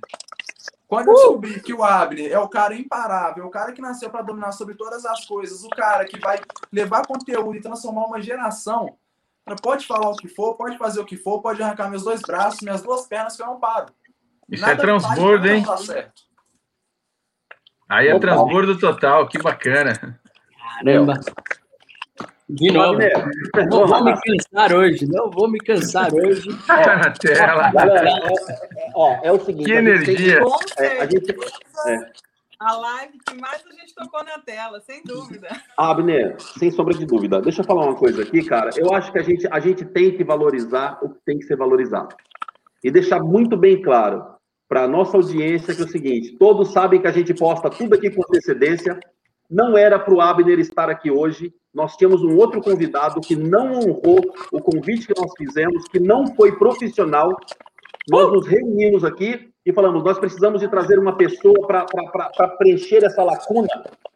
[0.87, 4.21] Quando eu descobri que o Abner é o cara imparável, o cara que nasceu para
[4.21, 6.39] dominar sobre todas as coisas, o cara que vai
[6.71, 8.95] levar conteúdo e transformar uma geração,
[9.61, 12.61] pode falar o que for, pode fazer o que for, pode arrancar meus dois braços,
[12.61, 13.87] minhas duas pernas, que eu não paro.
[14.49, 15.63] Isso Nada é transbordo, hein?
[17.89, 20.19] Aí é transbordo total, que bacana.
[20.77, 21.19] Caramba.
[22.49, 22.99] De novo.
[23.69, 25.07] Não vou me cansar hoje.
[25.07, 26.49] Não vou me cansar hoje.
[26.67, 27.71] Tá na tela.
[27.71, 29.65] Galera, é, ó, é o seguinte.
[29.65, 30.41] Que energia.
[30.41, 32.11] Que, é, a, gente, é.
[32.59, 35.49] A live que mais a gente tocou na tela, sem dúvida.
[35.77, 37.41] Abner, sem sombra de dúvida.
[37.41, 38.69] Deixa eu falar uma coisa aqui, cara.
[38.77, 41.57] Eu acho que a gente, a gente tem que valorizar o que tem que ser
[41.57, 42.15] valorizado.
[42.83, 44.25] E deixar muito bem claro
[44.67, 47.95] para a nossa audiência que é o seguinte: todos sabem que a gente posta tudo
[47.95, 48.99] aqui com antecedência.
[49.49, 53.73] Não era para o Abner estar aqui hoje nós tínhamos um outro convidado que não
[53.73, 54.19] honrou
[54.51, 57.35] o convite que nós fizemos, que não foi profissional.
[58.09, 63.23] Nós nos reunimos aqui e falamos: nós precisamos de trazer uma pessoa para preencher essa
[63.23, 63.67] lacuna,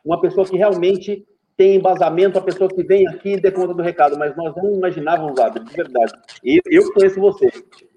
[0.04, 3.82] uma pessoa que realmente tem embasamento, a pessoa que vem aqui e dê conta do
[3.82, 6.14] recado, mas nós não imaginávamos, Abel, de verdade.
[6.44, 7.50] E eu conheço você,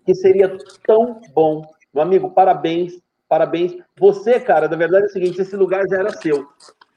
[0.06, 1.62] que seria tão bom.
[1.92, 2.94] Meu amigo, parabéns,
[3.28, 3.76] parabéns.
[3.98, 6.48] Você, cara, na verdade é o seguinte: esse lugar já era seu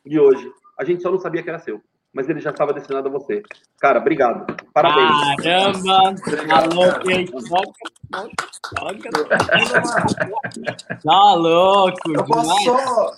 [0.05, 0.49] de hoje.
[0.77, 1.81] A gente só não sabia que era seu
[2.13, 3.41] mas ele já estava destinado a você.
[3.79, 4.45] Cara, obrigado.
[4.71, 5.35] Parabéns.
[5.41, 6.15] Caramba!
[6.51, 6.91] Alô,
[11.03, 12.11] Tá louco!
[12.13, 13.11] Eu posso só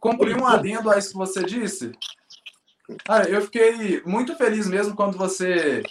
[0.00, 1.92] cumprir um adendo a isso que você disse?
[3.04, 5.82] Cara, eu fiquei muito feliz mesmo quando você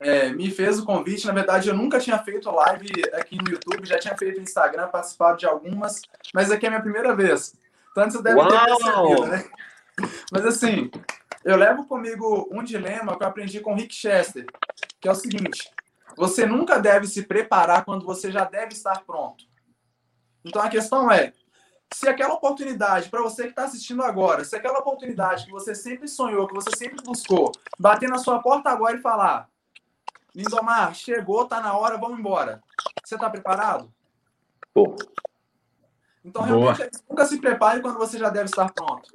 [0.00, 1.26] é, me fez o convite.
[1.26, 4.88] Na verdade, eu nunca tinha feito live aqui no YouTube, já tinha feito no Instagram,
[4.88, 6.00] participado de algumas,
[6.32, 7.54] mas aqui é a minha primeira vez.
[7.94, 8.48] Tanto você deve Uau!
[8.48, 9.44] ter percebido, né?
[10.32, 10.90] Mas assim,
[11.44, 14.46] eu levo comigo um dilema que eu aprendi com Rick Chester,
[15.00, 15.70] que é o seguinte:
[16.16, 19.44] você nunca deve se preparar quando você já deve estar pronto.
[20.44, 21.32] Então a questão é,
[21.92, 26.08] se aquela oportunidade, para você que está assistindo agora, se aquela oportunidade que você sempre
[26.08, 29.48] sonhou, que você sempre buscou, bater na sua porta agora e falar:
[30.34, 32.60] Lindomar, chegou, tá na hora, vamos embora.
[33.04, 33.92] Você está preparado?
[34.74, 34.94] Pô.
[36.24, 36.90] Então, realmente, Boa.
[37.08, 39.08] nunca se prepare quando você já deve estar pronto.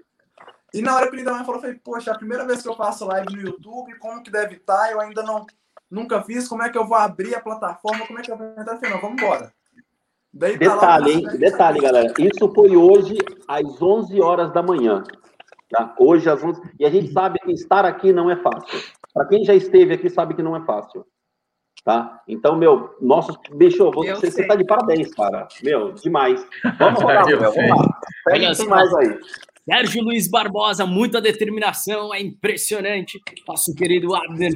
[0.74, 2.68] E na hora que o Lindomar falou, eu falei, poxa, é a primeira vez que
[2.68, 4.78] eu faço live no YouTube, como que deve estar?
[4.78, 4.92] Tá?
[4.92, 5.46] Eu ainda não
[5.90, 8.48] nunca fiz, como é que eu vou abrir a plataforma, como é que eu vou
[8.48, 8.74] entrar?
[8.74, 9.54] Eu falei, não, vamos embora.
[10.34, 11.28] Daí, tá detalhe, hein?
[11.38, 12.14] Detalhe, galera.
[12.18, 13.16] Isso foi hoje
[13.48, 15.04] às 11 horas da manhã.
[15.70, 15.94] Tá?
[16.00, 16.60] Hoje às 11.
[16.80, 18.80] E a gente sabe que estar aqui não é fácil.
[19.14, 21.06] Para quem já esteve aqui, sabe que não é fácil.
[21.86, 22.22] Tá?
[22.28, 23.38] Então, meu, nosso.
[23.54, 25.48] Bicho, você, você tá de parabéns, cara.
[25.62, 26.44] Meu, demais.
[26.80, 28.00] Vamos rodar, meu, vamos lá.
[28.26, 29.20] Pega mais aí.
[29.66, 33.20] Sérgio Luiz Barbosa, muita determinação, é impressionante.
[33.48, 34.52] Nosso querido Abner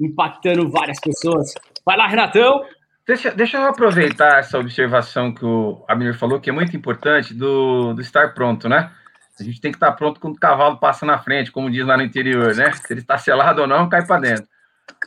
[0.00, 1.54] impactando várias pessoas.
[1.84, 2.62] Vai lá, Renatão.
[3.06, 7.94] Deixa, deixa eu aproveitar essa observação que o Abner falou, que é muito importante, do,
[7.94, 8.92] do estar pronto, né?
[9.40, 11.96] A gente tem que estar pronto quando o cavalo passa na frente, como diz lá
[11.96, 12.70] no interior, né?
[12.72, 14.46] Se ele está selado ou não, cai para dentro.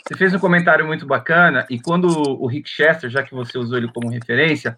[0.06, 3.78] Você fez um comentário muito bacana, e quando o Rick Chester, já que você usou
[3.78, 4.78] ele como referência,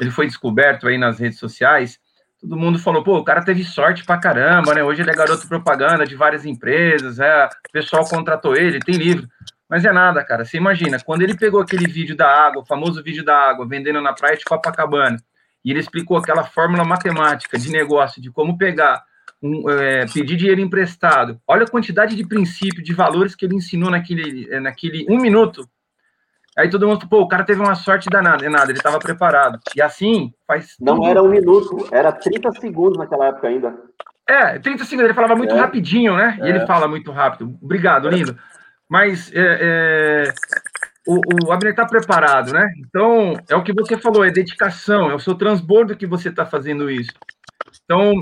[0.00, 1.98] ele foi descoberto aí nas redes sociais,
[2.40, 4.82] todo mundo falou, pô, o cara teve sorte pra caramba, né?
[4.82, 9.26] Hoje ele é garoto propaganda de várias empresas, é, o pessoal contratou ele, tem livro.
[9.68, 10.44] Mas é nada, cara.
[10.44, 14.00] Você imagina, quando ele pegou aquele vídeo da água, o famoso vídeo da água, vendendo
[14.00, 15.18] na praia de Copacabana,
[15.64, 19.02] e ele explicou aquela fórmula matemática de negócio, de como pegar,
[19.42, 21.38] um, é, pedir dinheiro emprestado.
[21.46, 25.68] Olha a quantidade de princípio, de valores que ele ensinou naquele, é, naquele um minuto.
[26.58, 29.60] Aí todo mundo, pô, o cara teve uma sorte danada, é nada, ele estava preparado.
[29.76, 30.74] E assim, faz.
[30.80, 33.76] Não era um minuto, era 30 segundos naquela época ainda.
[34.28, 35.58] É, 30 segundos, ele falava muito É.
[35.58, 36.36] rapidinho, né?
[36.42, 36.48] E É.
[36.50, 37.56] ele fala muito rápido.
[37.62, 38.36] Obrigado, lindo.
[38.88, 40.32] Mas é, é,
[41.06, 42.66] o, o Abner está preparado, né?
[42.86, 46.44] Então, é o que você falou, é dedicação, é o seu transbordo que você está
[46.44, 47.12] fazendo isso.
[47.84, 48.20] Então,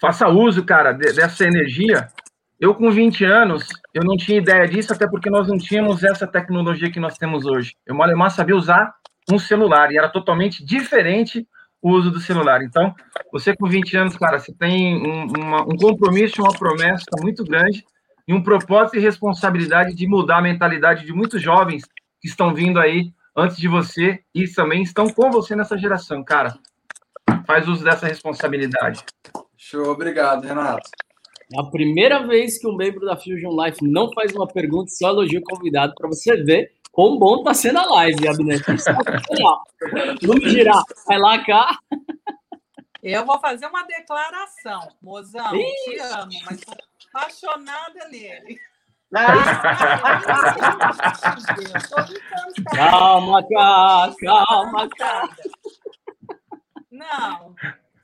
[0.00, 2.08] faça uso, cara, de- dessa energia.
[2.60, 6.26] Eu, com 20 anos, eu não tinha ideia disso, até porque nós não tínhamos essa
[6.26, 7.74] tecnologia que nós temos hoje.
[7.86, 8.94] Eu, Malemar, sabia usar
[9.32, 11.48] um celular, e era totalmente diferente
[11.80, 12.62] o uso do celular.
[12.62, 12.94] Então,
[13.32, 17.82] você com 20 anos, cara, você tem um, uma- um compromisso, uma promessa muito grande
[18.28, 21.84] e um propósito e responsabilidade de mudar a mentalidade de muitos jovens
[22.20, 26.58] que estão vindo aí antes de você e também estão com você nessa geração, cara.
[27.46, 29.02] Faz uso dessa responsabilidade.
[29.56, 30.88] Show, obrigado, Renato.
[31.52, 34.94] É a primeira vez que um membro da Fusion Life não faz uma pergunta e
[34.94, 38.62] só elogia o convidado para você ver quão bom tá sendo a live, Abner.
[40.22, 40.82] Vamos girar.
[41.06, 41.78] Vai lá, cá.
[43.02, 44.88] Eu vou fazer uma declaração.
[45.02, 45.72] Mozão, Ih!
[45.84, 46.72] te amo, mas tô
[47.12, 48.58] apaixonada nele.
[49.10, 49.60] Cara.
[52.76, 54.14] Calma, cá.
[54.20, 55.28] Calma, cá.
[56.90, 57.54] Não,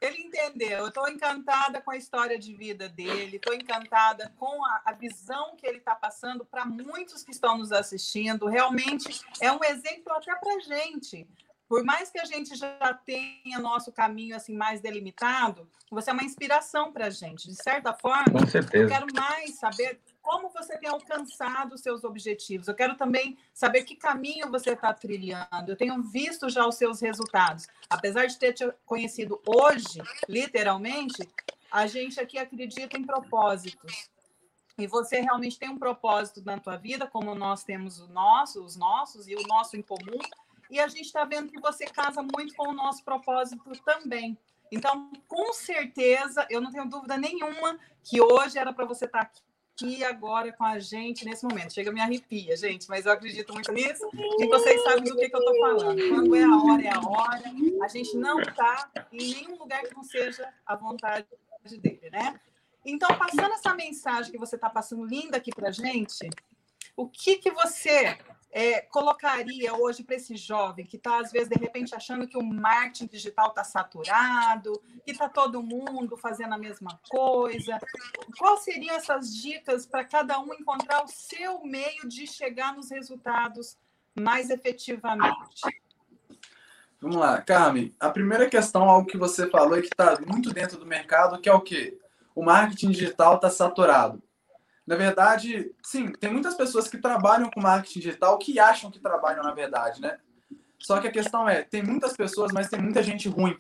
[0.01, 0.79] ele entendeu.
[0.79, 5.57] Eu estou encantada com a história de vida dele, estou encantada com a, a visão
[5.57, 8.47] que ele está passando para muitos que estão nos assistindo.
[8.47, 11.27] Realmente é um exemplo até para gente.
[11.69, 16.23] Por mais que a gente já tenha nosso caminho assim mais delimitado, você é uma
[16.23, 17.49] inspiração para a gente.
[17.49, 18.87] De certa forma, Com eu certeza.
[18.89, 20.01] quero mais saber
[20.57, 22.67] você tem alcançado os seus objetivos.
[22.67, 25.71] Eu quero também saber que caminho você está trilhando.
[25.71, 27.69] Eu tenho visto já os seus resultados.
[27.89, 31.29] Apesar de ter te conhecido hoje, literalmente,
[31.71, 34.09] a gente aqui acredita em propósitos.
[34.79, 38.77] E você realmente tem um propósito na tua vida, como nós temos o nosso, os
[38.77, 40.21] nossos e o nosso em comum.
[40.71, 44.37] E a gente está vendo que você casa muito com o nosso propósito também.
[44.71, 49.41] Então, com certeza, eu não tenho dúvida nenhuma que hoje era para você estar aqui
[50.05, 51.73] agora com a gente nesse momento.
[51.73, 54.09] Chega, me arrepia, gente, mas eu acredito muito nisso
[54.39, 56.09] e vocês sabem do que, que eu estou falando.
[56.09, 57.43] Quando é a hora, é a hora.
[57.83, 61.27] A gente não está em nenhum lugar que não seja a vontade
[61.79, 62.41] dele, né?
[62.85, 66.31] Então, passando essa mensagem que você está passando linda aqui para gente,
[66.97, 68.17] o que, que você
[68.59, 72.43] é, colocaria hoje para esse jovem que está, às vezes, de repente, achando que o
[72.43, 77.79] marketing digital está saturado, que está todo mundo fazendo a mesma coisa?
[78.39, 83.77] Quais seriam essas dicas para cada um encontrar o seu meio de chegar nos resultados
[84.19, 85.61] mais efetivamente?
[86.99, 87.95] Vamos lá, Carmen.
[88.01, 91.49] A primeira questão, algo que você falou e que está muito dentro do mercado, que
[91.51, 91.99] é o quê?
[92.35, 94.23] O marketing digital está saturado.
[94.87, 99.43] Na verdade, sim, tem muitas pessoas que trabalham com marketing digital que acham que trabalham
[99.43, 100.19] na verdade, né?
[100.79, 103.57] Só que a questão é, tem muitas pessoas, mas tem muita gente ruim.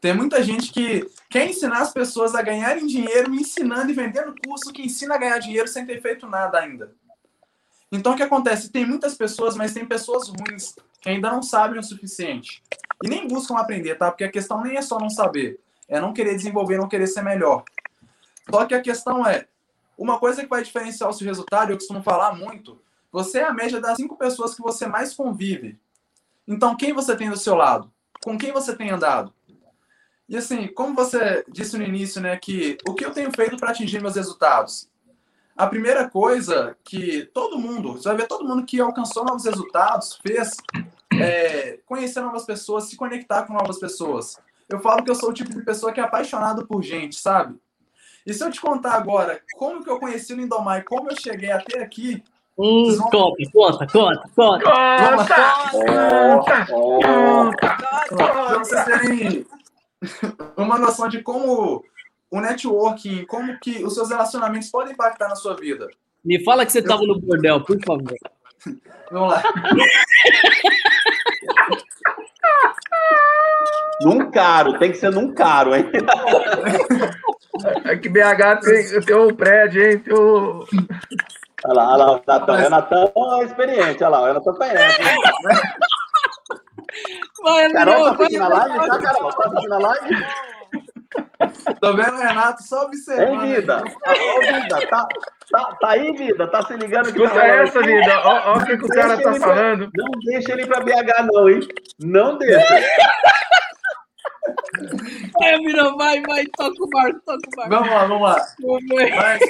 [0.00, 4.34] Tem muita gente que quer ensinar as pessoas a ganharem dinheiro me ensinando e vendendo
[4.46, 6.94] curso que ensina a ganhar dinheiro sem ter feito nada ainda.
[7.90, 8.70] Então, o que acontece?
[8.70, 12.62] Tem muitas pessoas, mas tem pessoas ruins que ainda não sabem o suficiente.
[13.02, 14.10] E nem buscam aprender, tá?
[14.10, 15.58] Porque a questão nem é só não saber.
[15.88, 17.64] É não querer desenvolver, não querer ser melhor.
[18.50, 19.46] Só que a questão é,
[19.96, 22.80] uma coisa que vai diferenciar o seu resultado, eu costumo falar muito,
[23.12, 25.78] você é a média das cinco pessoas que você mais convive.
[26.46, 27.90] Então, quem você tem do seu lado?
[28.22, 29.32] Com quem você tem andado?
[30.28, 33.70] E assim, como você disse no início, né, que o que eu tenho feito para
[33.70, 34.88] atingir meus resultados?
[35.56, 40.18] A primeira coisa que todo mundo, você vai ver todo mundo que alcançou novos resultados,
[40.20, 40.56] fez
[41.20, 44.36] é, conhecer novas pessoas, se conectar com novas pessoas.
[44.68, 47.56] Eu falo que eu sou o tipo de pessoa que é apaixonado por gente, sabe?
[48.26, 51.16] E se eu te contar agora como que eu conheci o Lindomar e como eu
[51.20, 52.22] cheguei até aqui,
[52.56, 54.64] Hum, vão- conta, conta, conta, conta.
[55.72, 56.66] Conta!
[56.70, 57.50] Ó, ó.
[58.16, 59.46] para vocês terem
[60.56, 61.84] uma noção de como
[62.30, 65.88] o networking, como que os seus relacionamentos podem impactar na sua vida.
[66.24, 68.14] Me fala que você estava no bordel, por favor.
[69.10, 69.42] Vamos lá.
[74.02, 75.90] Num caro, tem que ser num caro, hein?
[77.84, 79.98] É que BH tem, tem um prédio, hein?
[79.98, 80.64] Tem um...
[81.66, 82.54] Olha lá, olha lá, o Renatão.
[82.54, 84.98] O Renatão é experiente, olha lá, o Renatão conhece.
[87.42, 88.88] Vai, Carol tá assistindo a live?
[88.88, 89.32] Tá, Carol?
[89.32, 90.26] Tá assistindo a live?
[91.80, 93.44] Tô vendo o Renato só observando.
[93.44, 93.82] Ei, vida.
[94.04, 94.18] aí.
[94.20, 95.08] Ô, vida, tá,
[95.50, 96.46] tá, tá aí, vida?
[96.48, 98.20] Tá se ligando que Escuta tá essa, vida.
[98.24, 99.90] Ó o que, que o cara tá falando.
[99.94, 101.60] Não deixa ele ir pra BH, não, hein?
[102.00, 102.66] Não deixa.
[105.38, 107.70] Vai, Mirão, vai, vai, toca o barco, toca o barco.
[107.70, 108.46] Vamos lá, vamos lá.
[109.16, 109.40] Mas,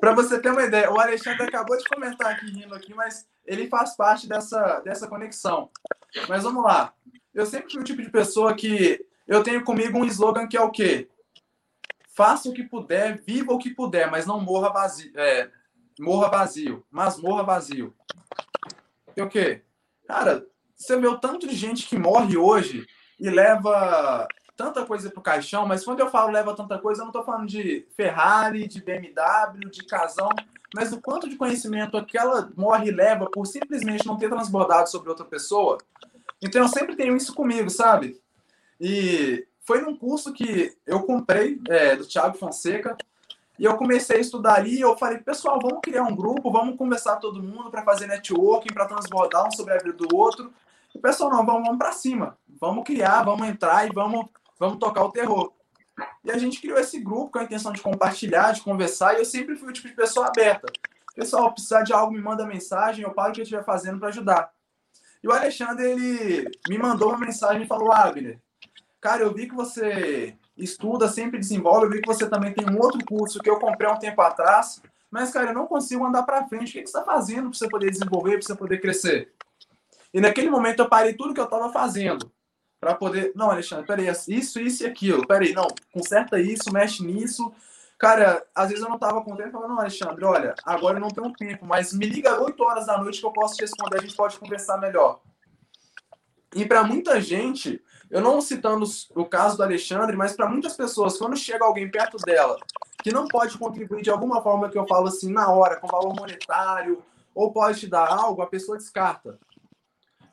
[0.00, 3.68] para você ter uma ideia, o Alexandre acabou de comentar aqui rindo aqui, mas ele
[3.68, 5.70] faz parte dessa, dessa conexão.
[6.28, 6.92] Mas vamos lá.
[7.34, 10.60] Eu sempre fui o tipo de pessoa que eu tenho comigo um slogan que é
[10.60, 11.08] o quê?
[12.16, 15.12] Faça o que puder, viva o que puder, mas não morra vazio.
[15.14, 15.50] É,
[16.00, 17.94] morra vazio, mas morra vazio.
[19.14, 19.62] E o quê?
[20.06, 22.86] Cara, você vê o tanto de gente que morre hoje
[23.20, 24.26] e leva
[24.56, 27.46] tanta coisa pro caixão, mas quando eu falo leva tanta coisa, eu não tô falando
[27.46, 30.30] de Ferrari, de BMW, de casão,
[30.74, 35.10] mas do quanto de conhecimento aquela morre e leva por simplesmente não ter transbordado sobre
[35.10, 35.78] outra pessoa.
[36.42, 38.20] Então eu sempre tenho isso comigo, sabe?
[38.80, 42.96] E foi num curso que eu comprei é, do Thiago Fonseca
[43.58, 47.16] e eu comecei a estudar ali eu falei, pessoal, vamos criar um grupo, vamos conversar
[47.16, 50.52] todo mundo para fazer networking, para transbordar um sobre a vida do outro.
[50.94, 54.26] E pessoal, não, vamos, vamos para cima, vamos criar, vamos entrar e vamos,
[54.58, 55.52] vamos tocar o terror.
[56.24, 59.24] E a gente criou esse grupo com a intenção de compartilhar, de conversar, e eu
[59.24, 60.72] sempre fui o tipo de pessoa aberta.
[61.16, 64.08] Pessoal, precisar de algo, me manda mensagem, eu paro o que eu estiver fazendo para
[64.08, 64.52] ajudar.
[65.20, 68.40] E o Alexandre, ele me mandou uma mensagem e falou, Abner,
[69.00, 72.78] cara, eu vi que você estuda, sempre desenvolve, eu vi que você também tem um
[72.80, 76.22] outro curso que eu comprei há um tempo atrás, mas, cara, eu não consigo andar
[76.22, 76.70] para frente.
[76.70, 79.32] O que, você está fazendo para você poder desenvolver, para você poder crescer?
[80.12, 82.30] E naquele momento eu parei tudo que eu estava fazendo
[82.80, 83.32] para poder.
[83.34, 85.26] Não, Alexandre, peraí, isso, isso e aquilo.
[85.26, 87.52] Peraí, não, conserta isso, mexe nisso.
[87.98, 91.00] Cara, às vezes eu não tava com tempo, eu falava, não, Alexandre, olha, agora eu
[91.00, 93.98] não tenho tempo, mas me liga 8 horas da noite que eu posso te responder,
[93.98, 95.20] a gente pode conversar melhor.
[96.54, 98.84] E para muita gente, eu não citando
[99.14, 102.58] o caso do Alexandre, mas para muitas pessoas, quando chega alguém perto dela
[103.02, 106.14] que não pode contribuir de alguma forma que eu falo assim na hora, com valor
[106.14, 107.02] monetário,
[107.34, 109.38] ou pode te dar algo, a pessoa descarta.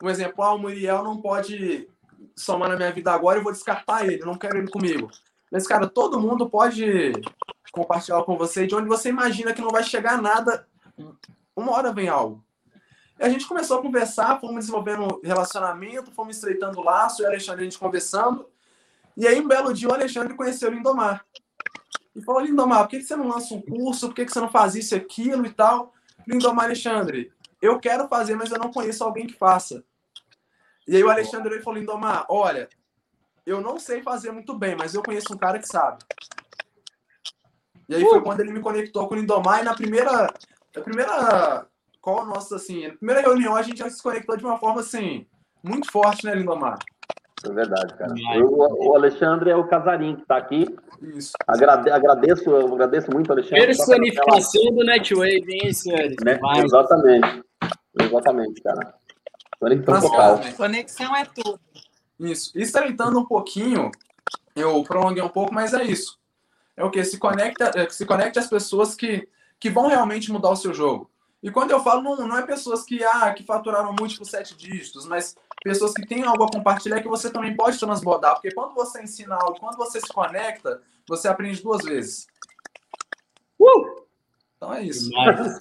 [0.02, 1.88] Um exemplo, ah, o Muriel não pode
[2.36, 5.10] somar na minha vida agora, eu vou descartar ele, não quero ele comigo.
[5.52, 7.12] Mas, cara, todo mundo pode
[7.72, 10.68] compartilhar com você de onde você imagina que não vai chegar nada,
[11.56, 12.45] uma hora vem algo.
[13.20, 17.62] E a gente começou a conversar, fomos desenvolvendo relacionamento, fomos estreitando laço, e o Alexandre
[17.62, 18.50] a gente conversando.
[19.16, 21.26] E aí, um belo dia, o Alexandre conheceu o Lindomar.
[22.14, 24.08] E falou, Lindomar, por que você não lança um curso?
[24.08, 25.94] Por que você não faz isso e aquilo e tal?
[26.28, 29.84] Lindomar, Alexandre, eu quero fazer, mas eu não conheço alguém que faça.
[30.88, 32.70] E aí o Alexandre ele falou, Lindomar, olha,
[33.46, 36.04] eu não sei fazer muito bem, mas eu conheço um cara que sabe.
[37.88, 40.34] E aí foi quando ele me conectou com o Lindomar e na primeira,
[40.76, 41.68] na primeira
[42.06, 45.26] qual nossa assim, na primeira reunião a gente já se conectou de uma forma assim
[45.64, 46.78] muito forte, né, Lindomar?
[47.44, 48.14] É verdade, cara.
[48.36, 50.68] Eu, o Alexandre é o Casarim que está aqui.
[51.02, 51.32] Isso.
[51.48, 53.66] Agrade, agradeço, eu agradeço muito, Alexandre.
[53.66, 56.16] Personificação do Netwave, hein, senhores?
[56.24, 56.40] Né?
[56.64, 57.44] Exatamente.
[58.00, 58.94] Exatamente, cara.
[59.60, 60.38] Conexão Mas, total.
[60.38, 61.60] cara, Conexão é tudo.
[62.20, 62.52] Isso.
[62.56, 63.90] E estreitando um pouquinho,
[64.56, 66.20] eu prolonguei um pouco, mas é isso.
[66.78, 67.04] É o que?
[67.04, 69.28] Se conecta, é, se conecte às pessoas que,
[69.60, 71.10] que vão realmente mudar o seu jogo.
[71.46, 75.06] E quando eu falo, não, não é pessoas que, ah, que faturaram múltiplos sete dígitos,
[75.06, 78.34] mas pessoas que têm algo a compartilhar que você também pode transbordar.
[78.34, 82.26] Porque quando você ensina algo, quando você se conecta, você aprende duas vezes.
[83.60, 84.02] Uh!
[84.58, 85.08] Então é isso.
[85.12, 85.60] Demais,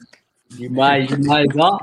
[0.48, 1.78] demais, demais, ó.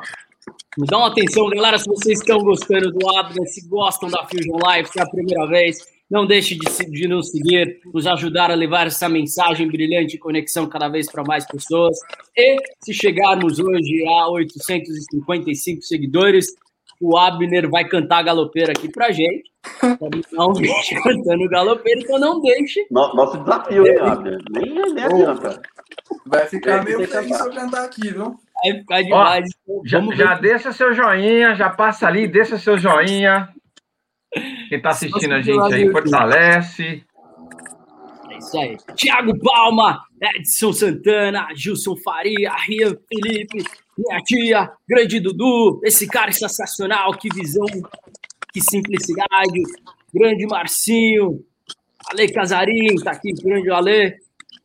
[0.80, 4.58] Me dá uma atenção, galera, se vocês estão gostando do Abner, se gostam da Fusion
[4.64, 5.78] Live, se é a primeira vez,
[6.12, 10.68] não deixe de, de nos seguir, nos ajudar a levar essa mensagem brilhante e conexão
[10.68, 11.98] cada vez para mais pessoas.
[12.38, 16.48] E se chegarmos hoje a 855 seguidores,
[17.00, 19.50] o Abner vai cantar galopeira aqui pra gente.
[20.34, 22.84] Não deixe cantando galopeira, então não deixe.
[22.90, 24.40] No- Nosso desafio, hein, Abner?
[24.52, 25.62] Nem, nem adianta.
[26.26, 28.36] Vai ficar meio que feio se eu cantar aqui, viu?
[28.64, 29.50] Vai ficar demais.
[29.68, 33.50] Então, Já, já deixa seu joinha, já passa ali, deixa seu joinha.
[34.70, 37.04] Quem tá assistindo a gente aí, fortalece.
[38.30, 38.78] É isso aí.
[38.96, 43.64] Tiago Palma, Edson Santana, Gilson Faria, Rian Felipe,
[43.98, 47.66] minha tia, grande Dudu, esse cara é sensacional, que visão,
[48.54, 49.62] que simplicidade,
[50.14, 51.44] grande Marcinho,
[52.10, 54.16] Ale Casarim, tá aqui, grande Ale.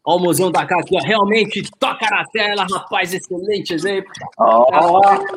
[0.04, 4.12] Ó, o mozão da cá aqui, ó, realmente toca na tela, rapaz, excelente exemplo.
[4.38, 4.64] Ó,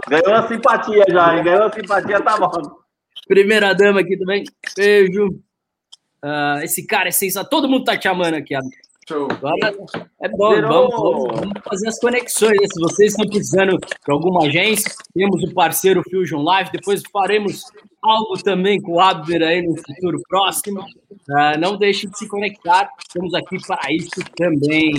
[0.08, 1.44] ganhou a simpatia já, hein?
[1.44, 2.80] Ganhou a simpatia, tá bom.
[3.30, 4.44] Primeira dama aqui também,
[4.76, 5.40] beijo.
[6.22, 8.80] Ah, esse cara é sensacional, todo mundo tá te amando aqui, Abner.
[9.08, 9.28] Show.
[9.32, 9.76] Agora
[10.22, 12.52] é bom, vamos- vamos fazer as conexões.
[12.60, 12.68] né?
[12.72, 16.72] Se vocês estão precisando de alguma agência, temos o parceiro Fusion Live.
[16.72, 17.64] Depois faremos
[18.04, 20.82] algo também com o Abner aí no futuro próximo.
[20.82, 24.92] Uh, não deixe de se conectar, estamos aqui para isso também.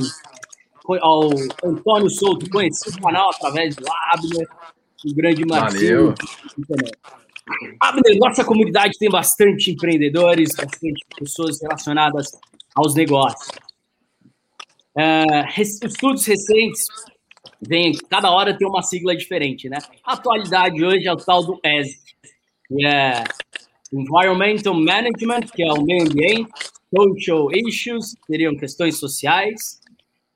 [1.03, 1.31] Ao
[1.65, 4.49] Antônio Souto, conheci o canal através do Abner,
[5.07, 6.15] o grande Marcinho.
[6.69, 6.95] Valeu.
[8.19, 12.29] Nossa comunidade tem bastante empreendedores, bastante pessoas relacionadas
[12.75, 13.49] aos negócios.
[14.97, 16.87] Uh, estudos recentes
[17.61, 19.79] vem, cada hora tem uma sigla diferente, né?
[20.05, 21.99] A atualidade hoje é o tal do ESG,
[22.67, 23.25] que é
[23.93, 26.49] Environmental Management, que é o meio ambiente,
[26.95, 29.81] Social Issues, seriam questões sociais,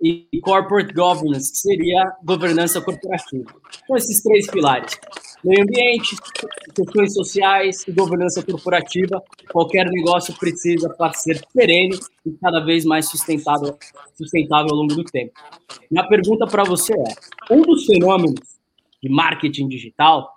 [0.04, 3.54] e Corporate Governance, que seria governança corporativa.
[3.82, 4.98] Então, esses três pilares
[5.44, 6.16] meio ambiente,
[6.74, 13.08] questões sociais e governança corporativa, qualquer negócio precisa para ser perene e cada vez mais
[13.08, 13.76] sustentável,
[14.14, 15.32] sustentável ao longo do tempo.
[15.90, 18.40] Minha pergunta para você é: um dos fenômenos
[19.02, 20.30] de marketing digital,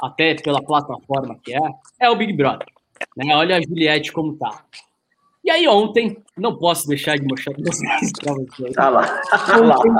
[0.00, 1.60] até pela plataforma que é,
[2.00, 2.66] é o Big Brother.
[3.16, 3.36] Né?
[3.36, 4.64] Olha a Juliette como tá.
[5.48, 8.12] E aí ontem, não posso deixar de mostrar para vocês.
[8.74, 9.22] Tá lá.
[9.58, 9.90] Ontem,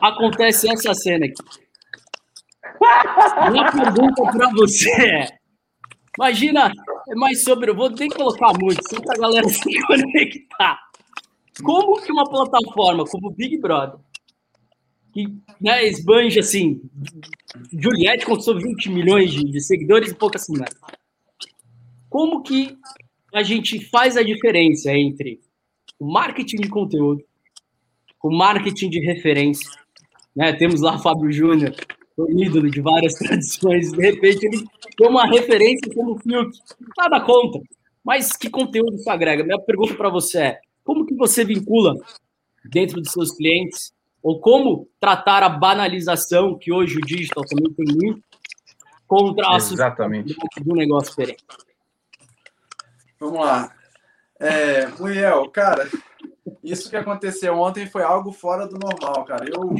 [0.00, 1.42] acontece essa cena aqui.
[3.50, 5.26] Minha pergunta para você é:
[6.16, 6.70] imagina,
[7.08, 7.72] é mais sobre.
[7.72, 10.78] Eu vou ter que colocar muito, só para a galera se conectar.
[11.64, 13.98] Como que uma plataforma como o Big Brother,
[15.12, 16.80] que né, esbanja assim,
[17.72, 20.76] Juliette conquistou 20 milhões de, de seguidores e poucas semanas.
[22.08, 22.78] Como que
[23.32, 25.40] a gente faz a diferença entre
[25.98, 27.24] o marketing de conteúdo,
[28.22, 29.70] o marketing de referência,
[30.34, 30.52] né?
[30.52, 31.74] Temos lá Fábio Júnior,
[32.16, 34.64] o ídolo de várias tradições, de repente ele
[34.96, 36.50] tem uma referência como o Fiuk.
[36.96, 37.60] Nada contra.
[38.04, 39.42] Mas que conteúdo isso agrega?
[39.42, 41.94] Minha pergunta para você é: como que você vincula
[42.64, 47.86] dentro dos seus clientes, ou como tratar a banalização, que hoje o digital também tem
[47.94, 48.22] muito,
[49.06, 50.34] contra a Exatamente.
[50.64, 51.38] do negócio perene?
[53.18, 53.74] Vamos lá.
[54.38, 55.88] É, Muriel, cara,
[56.62, 59.46] isso que aconteceu ontem foi algo fora do normal, cara.
[59.48, 59.74] Eu,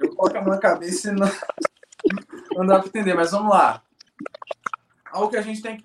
[0.00, 1.28] eu coloco a mão na cabeça e não,
[2.52, 3.82] não dá para entender, mas vamos lá.
[5.10, 5.84] Algo que a gente tem que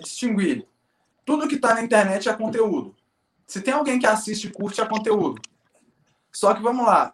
[0.00, 0.66] distinguir.
[1.24, 2.94] Tudo que está na internet é conteúdo.
[3.46, 5.40] Se tem alguém que assiste e curte, é conteúdo.
[6.32, 7.12] Só que vamos lá.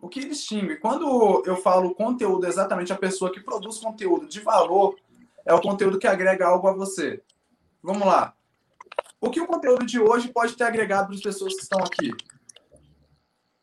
[0.00, 0.76] O que distingue?
[0.76, 4.96] Quando eu falo conteúdo, exatamente a pessoa que produz conteúdo de valor,
[5.44, 7.22] é o conteúdo que agrega algo a você.
[7.82, 8.34] Vamos lá.
[9.20, 12.10] O que o conteúdo de hoje pode ter agregado para as pessoas que estão aqui?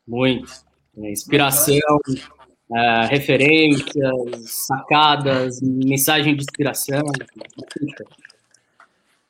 [0.06, 0.52] Muito.
[0.96, 1.98] Inspiração,
[2.74, 7.02] é, referências, sacadas, mensagem de inspiração.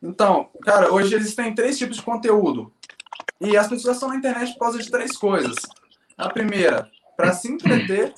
[0.02, 2.72] Então, cara, hoje existem três tipos de conteúdo.
[3.40, 5.56] E as pessoas estão na internet por causa de três coisas.
[6.16, 8.14] A primeira, para se entreter,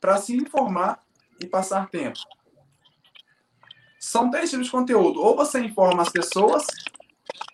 [0.00, 1.02] para se informar
[1.40, 2.18] e passar tempo.
[4.06, 5.20] São três tipos de conteúdo.
[5.20, 6.64] Ou você informa as pessoas,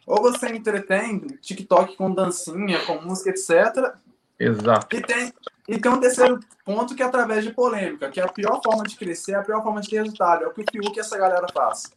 [0.06, 3.94] ou você entretém TikTok com dancinha, com música, etc.
[4.38, 4.94] Exato.
[4.94, 5.32] E tem,
[5.66, 8.84] e tem um terceiro ponto que é através de polêmica, que é a pior forma
[8.84, 10.44] de crescer, a pior forma de ter resultado.
[10.44, 11.90] É o que o Fiuk e essa galera faz.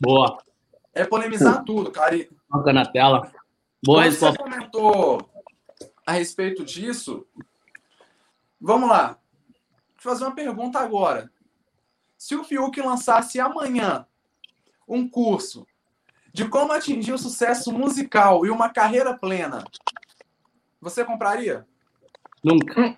[0.00, 0.36] Boa.
[0.92, 2.16] É polemizar tudo, cara.
[2.16, 2.28] E...
[2.50, 3.30] Toca na tela.
[3.84, 4.42] Boa Quando resposta.
[4.42, 5.30] você comentou
[6.04, 7.24] a respeito disso,
[8.60, 9.16] vamos lá.
[10.02, 11.30] Vou fazer uma pergunta agora.
[12.16, 14.06] Se o Fiuk lançasse amanhã
[14.88, 15.66] um curso
[16.32, 19.64] de como atingir o sucesso musical e uma carreira plena,
[20.80, 21.66] você compraria?
[22.42, 22.96] Nunca.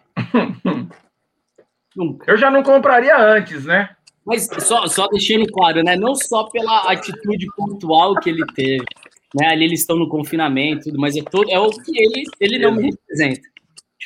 [1.95, 2.31] Nunca.
[2.31, 3.97] Eu já não compraria antes, né?
[4.25, 5.97] Mas só, só deixando claro, né?
[5.97, 8.85] Não só pela atitude pontual que ele teve.
[9.35, 9.47] Né?
[9.47, 12.91] Ali eles estão no confinamento, mas é, todo, é o que ele, ele não me
[12.91, 13.49] representa.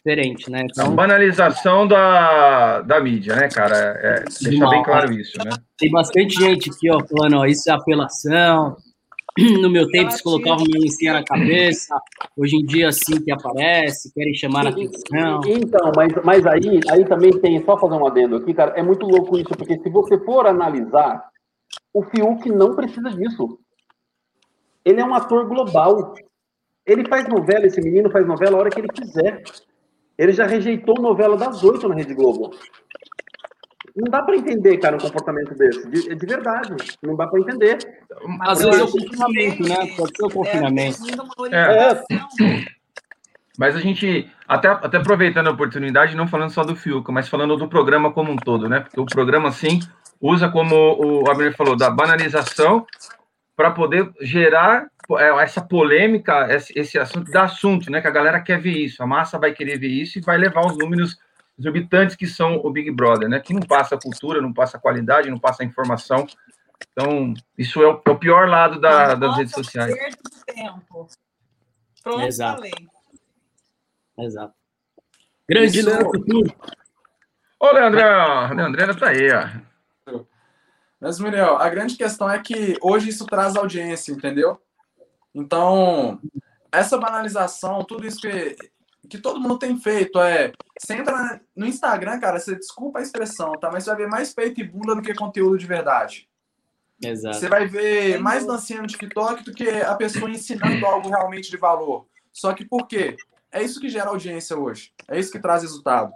[0.04, 0.62] Diferente, né?
[0.64, 3.76] Então, a banalização da, da mídia, né, cara?
[3.76, 5.50] É, deixa bem claro isso, né?
[5.78, 8.76] Tem bastante gente aqui, ó, falando, ó, isso é apelação,
[9.62, 11.96] no meu tempo, se colocava uma lincinha na cabeça.
[12.36, 15.40] Hoje em dia, assim que aparece, querem chamar a atenção.
[15.46, 19.06] Então, mas, mas aí, aí também tem, só fazer um adendo aqui, cara, é muito
[19.06, 21.24] louco isso, porque se você for analisar,
[21.94, 23.58] o Fiuk não precisa disso.
[24.84, 26.14] Ele é um ator global.
[26.84, 29.42] Ele faz novela, esse menino faz novela a hora que ele quiser.
[30.22, 32.54] Ele já rejeitou novela das oito na Rede Globo.
[33.96, 35.84] Não dá para entender, cara, um comportamento desse.
[35.90, 36.76] De, de verdade.
[37.02, 37.78] Não dá para entender.
[38.40, 39.76] Às vezes é o confinamento, né?
[39.96, 40.98] Pode ser o confinamento.
[41.52, 42.04] É.
[43.58, 47.56] Mas a gente, até, até aproveitando a oportunidade, não falando só do Fiuca, mas falando
[47.56, 48.78] do programa como um todo, né?
[48.78, 49.80] Porque o programa, sim,
[50.20, 52.86] usa, como o Abner falou, da banalização
[53.56, 54.86] para poder gerar é,
[55.18, 58.00] essa polêmica, esse, assunto, da assunto, né?
[58.00, 60.66] Que a galera quer ver isso, a massa vai querer ver isso e vai levar
[60.66, 61.18] os números
[61.58, 63.40] exorbitantes que são o Big Brother, né?
[63.40, 66.26] Que não passa cultura, não passa qualidade, não passa informação.
[66.92, 69.94] Então, isso é o, é o pior lado da, das redes sociais.
[70.46, 71.08] tempo.
[72.02, 72.56] Pronto, Exato.
[72.56, 72.72] falei.
[74.18, 74.54] Exato.
[75.48, 76.54] Grande Isso- Leandro.
[77.60, 80.22] Ô, Leandrão, Leandrena tá aí, ó.
[81.00, 84.60] Mas, Muriel, a grande questão é que hoje isso traz audiência, entendeu?
[85.34, 86.20] Então,
[86.70, 88.56] essa banalização, tudo isso que,
[89.08, 90.52] que todo mundo tem feito é.
[90.78, 93.70] Você entra no Instagram, cara, você desculpa a expressão, tá?
[93.70, 96.28] Mas você vai ver mais peito e bunda do que conteúdo de verdade.
[97.02, 97.36] Exato.
[97.36, 101.56] Você vai ver mais dancinha no TikTok do que a pessoa ensinando algo realmente de
[101.56, 102.06] valor.
[102.32, 103.16] Só que por quê?
[103.50, 104.92] É isso que gera audiência hoje.
[105.08, 106.12] É isso que traz resultado.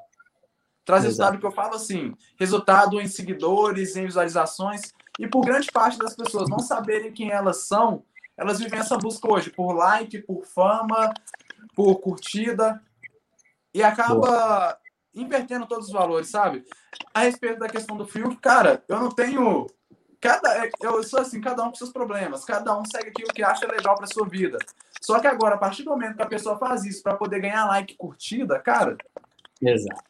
[0.85, 1.09] Traz Exato.
[1.09, 4.81] resultado que eu falo assim: resultado em seguidores, em visualizações.
[5.19, 8.05] E por grande parte das pessoas não saberem quem elas são,
[8.37, 11.13] elas vivem essa busca hoje por like, por fama,
[11.75, 12.81] por curtida.
[13.75, 14.79] E acaba
[15.15, 16.65] invertendo todos os valores, sabe?
[17.13, 19.67] A respeito da questão do filtro, cara, eu não tenho
[20.21, 23.67] cada eu sou assim, cada um com seus problemas, cada um segue aquilo que acha
[23.67, 24.59] legal para sua vida.
[25.01, 27.67] Só que agora, a partir do momento que a pessoa faz isso para poder ganhar
[27.67, 28.97] like, e curtida, cara,
[29.61, 30.05] Exato.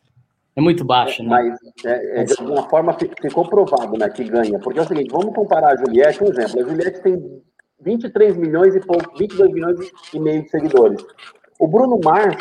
[0.55, 1.29] É muito baixo, né?
[1.29, 4.59] Mas, é, é, de alguma forma, fi- ficou provado né, que ganha.
[4.59, 6.61] Porque é o seguinte, vamos comparar a Juliette, um exemplo.
[6.61, 7.43] A Juliette tem
[7.81, 11.05] 23 milhões e pouco, 22 milhões e meio de seguidores.
[11.59, 12.37] O Bruno Mars,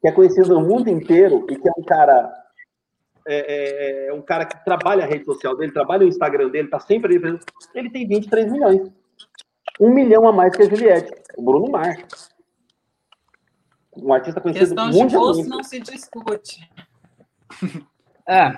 [0.00, 2.32] que é conhecido no mundo inteiro e que é um cara
[3.26, 6.68] é, é, é um cara que trabalha a rede social dele, trabalha o Instagram dele,
[6.68, 7.38] tá sempre ali,
[7.74, 8.90] ele tem 23 milhões.
[9.78, 12.30] Um milhão a mais que a Juliette, o Bruno Mars.
[13.94, 16.68] Um artista conhecido Questão de gosto não se discute.
[18.30, 18.54] É.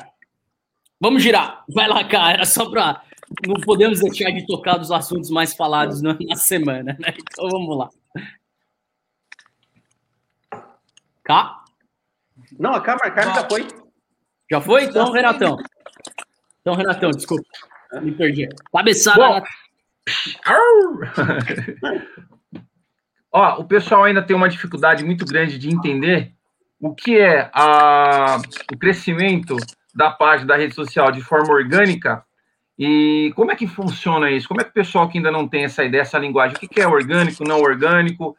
[1.00, 1.64] Vamos girar.
[1.72, 2.44] Vai lá, cara.
[2.44, 3.04] Só pra.
[3.46, 7.14] Não podemos deixar de tocar dos assuntos mais falados na, na semana, né?
[7.18, 7.88] Então vamos lá.
[11.24, 11.64] Cá?
[12.58, 13.68] Não, a a Carmen já foi.
[14.50, 14.84] Já foi?
[14.84, 15.20] Então, Já foi.
[15.20, 15.56] Renatão.
[16.60, 17.44] Então, Renatão, desculpa.
[18.02, 18.48] Me perdi.
[18.72, 19.18] Cabeçada.
[19.18, 19.42] Na-
[23.32, 26.32] Ó, o pessoal ainda tem uma dificuldade muito grande de entender
[26.80, 28.38] o que é a,
[28.72, 29.56] o crescimento
[29.94, 32.24] da página da rede social de forma orgânica
[32.82, 34.48] e como é que funciona isso?
[34.48, 36.80] Como é que o pessoal que ainda não tem essa ideia, essa linguagem, o que
[36.80, 38.34] é orgânico, não orgânico?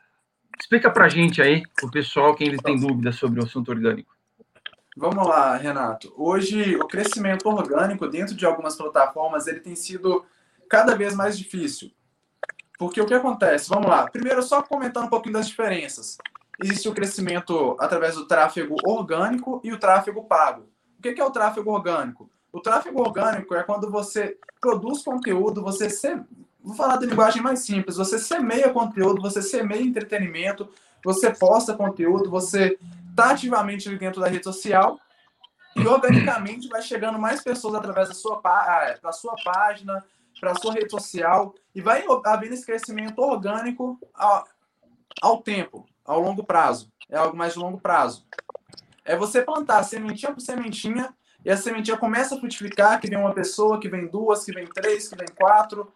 [0.59, 4.15] Explica pra gente aí, o pessoal que ainda tem dúvidas sobre o assunto orgânico.
[4.97, 6.11] Vamos lá, Renato.
[6.17, 10.25] Hoje, o crescimento orgânico dentro de algumas plataformas ele tem sido
[10.67, 11.91] cada vez mais difícil.
[12.79, 13.69] Porque o que acontece?
[13.69, 14.09] Vamos lá.
[14.09, 16.17] Primeiro, só comentando um pouquinho das diferenças.
[16.59, 20.67] Existe o crescimento através do tráfego orgânico e o tráfego pago.
[20.97, 22.30] O que é o tráfego orgânico?
[22.51, 26.15] O tráfego orgânico é quando você produz conteúdo, você se...
[26.61, 30.69] vou falar da linguagem mais simples, você semeia conteúdo, você semeia entretenimento,
[31.03, 32.77] você posta conteúdo, você
[33.09, 34.99] está ativamente dentro da rede social
[35.75, 40.03] e organicamente vai chegando mais pessoas através da sua, pá- da sua página,
[40.39, 44.47] para a sua rede social e vai havendo esse crescimento orgânico ao,
[45.21, 46.91] ao tempo, ao longo prazo.
[47.09, 48.25] É algo mais de longo prazo.
[49.05, 51.13] É você plantar sementinha por sementinha
[51.43, 54.67] e a sementinha começa a frutificar, que vem uma pessoa, que vem duas, que vem
[54.67, 55.91] três, que vem quatro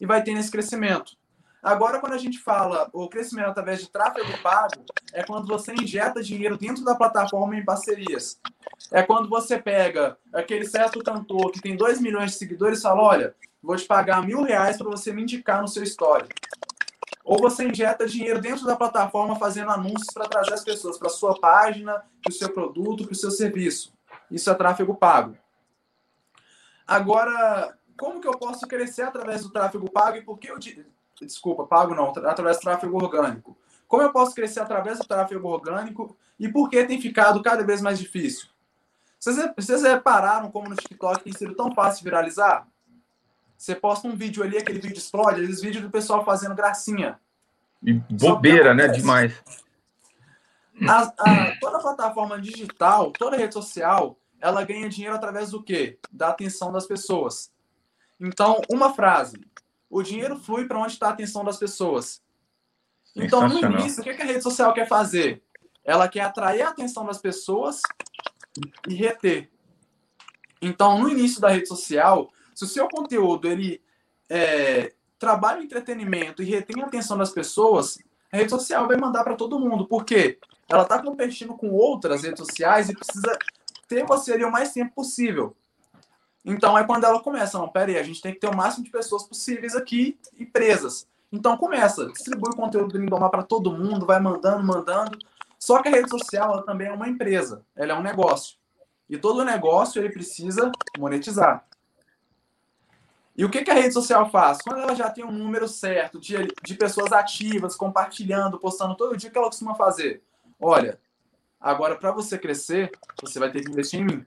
[0.00, 1.16] e vai tendo esse crescimento.
[1.62, 6.22] Agora, quando a gente fala o crescimento através de tráfego pago, é quando você injeta
[6.22, 8.40] dinheiro dentro da plataforma em parcerias.
[8.92, 13.02] É quando você pega aquele certo cantor que tem 2 milhões de seguidores e fala:
[13.02, 16.28] olha, vou te pagar mil reais para você me indicar no seu story.
[17.24, 21.38] Ou você injeta dinheiro dentro da plataforma fazendo anúncios para trazer as pessoas para sua
[21.38, 21.92] página,
[22.22, 23.92] para o seu produto, para o seu serviço.
[24.30, 25.36] Isso é tráfego pago.
[26.86, 30.58] Agora, como que eu posso crescer através do tráfego pago e por que eu.
[31.20, 33.56] Desculpa, pago não, tra- através do tráfego orgânico.
[33.86, 37.80] Como eu posso crescer através do tráfego orgânico e por que tem ficado cada vez
[37.80, 38.48] mais difícil?
[39.18, 42.68] Vocês, vocês repararam como no TikTok tem sido tão fácil viralizar?
[43.56, 47.18] Você posta um vídeo ali, aquele vídeo explode, aqueles vídeos do pessoal fazendo gracinha.
[47.82, 48.86] E bobeira, né?
[48.86, 49.42] Demais.
[50.86, 55.98] A, a- toda plataforma digital, toda rede social, ela ganha dinheiro através do quê?
[56.12, 57.50] Da atenção das pessoas.
[58.20, 59.40] Então, uma frase.
[59.90, 62.22] O dinheiro flui para onde está a atenção das pessoas.
[63.16, 65.42] Então, no início, o que que a rede social quer fazer?
[65.84, 67.80] Ela quer atrair a atenção das pessoas
[68.86, 69.50] e reter.
[70.60, 73.82] Então, no início da rede social, se o seu conteúdo ele
[74.28, 77.98] é, trabalha o entretenimento e retém a atenção das pessoas,
[78.32, 79.86] a rede social vai mandar para todo mundo.
[79.86, 80.38] Por quê?
[80.68, 83.38] Ela está competindo com outras redes sociais e precisa
[83.88, 85.56] ter você ali o mais tempo possível.
[86.44, 88.84] Então é quando ela começa, não, pera aí, a gente tem que ter o máximo
[88.84, 91.06] de pessoas possíveis aqui e presas.
[91.32, 95.18] Então começa, distribui o conteúdo do Lindomar para todo mundo, vai mandando, mandando.
[95.58, 98.56] Só que a rede social ela também é uma empresa, ela é um negócio.
[99.08, 101.66] E todo negócio ele precisa monetizar.
[103.38, 104.58] E o que, que a rede social faz?
[104.60, 109.30] Quando ela já tem um número certo de, de pessoas ativas, compartilhando, postando todo dia,
[109.30, 110.24] o que ela costuma fazer?
[110.60, 110.98] Olha,
[111.60, 112.90] agora para você crescer,
[113.22, 114.26] você vai ter que investir em mim.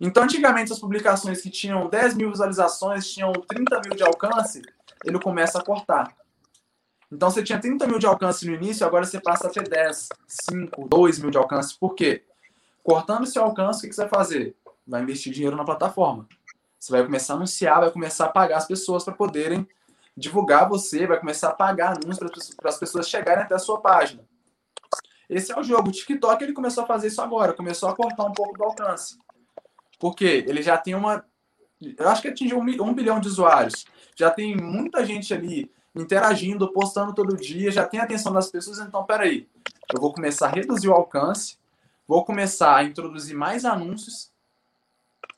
[0.00, 4.60] Então, antigamente, as publicações que tinham 10 mil visualizações, tinham 30 mil de alcance,
[5.04, 6.12] ele começa a cortar.
[7.12, 10.08] Então, você tinha 30 mil de alcance no início, agora você passa a ter 10,
[10.26, 11.78] 5, 2 mil de alcance.
[11.78, 12.24] Por quê?
[12.82, 14.56] Cortando seu alcance, o que você vai fazer?
[14.84, 16.26] Vai investir dinheiro na plataforma.
[16.82, 19.68] Você vai começar a anunciar, vai começar a pagar as pessoas para poderem
[20.16, 24.24] divulgar você, vai começar a pagar anúncios para as pessoas chegarem até a sua página.
[25.30, 25.90] Esse é o jogo.
[25.90, 29.16] O TikTok ele começou a fazer isso agora, começou a cortar um pouco do alcance.
[30.00, 31.24] Porque ele já tem uma.
[31.96, 33.84] Eu acho que atingiu um, um bilhão de usuários.
[34.16, 38.80] Já tem muita gente ali interagindo, postando todo dia, já tem a atenção das pessoas.
[38.80, 39.48] Então, peraí,
[39.94, 41.56] eu vou começar a reduzir o alcance,
[42.08, 44.31] vou começar a introduzir mais anúncios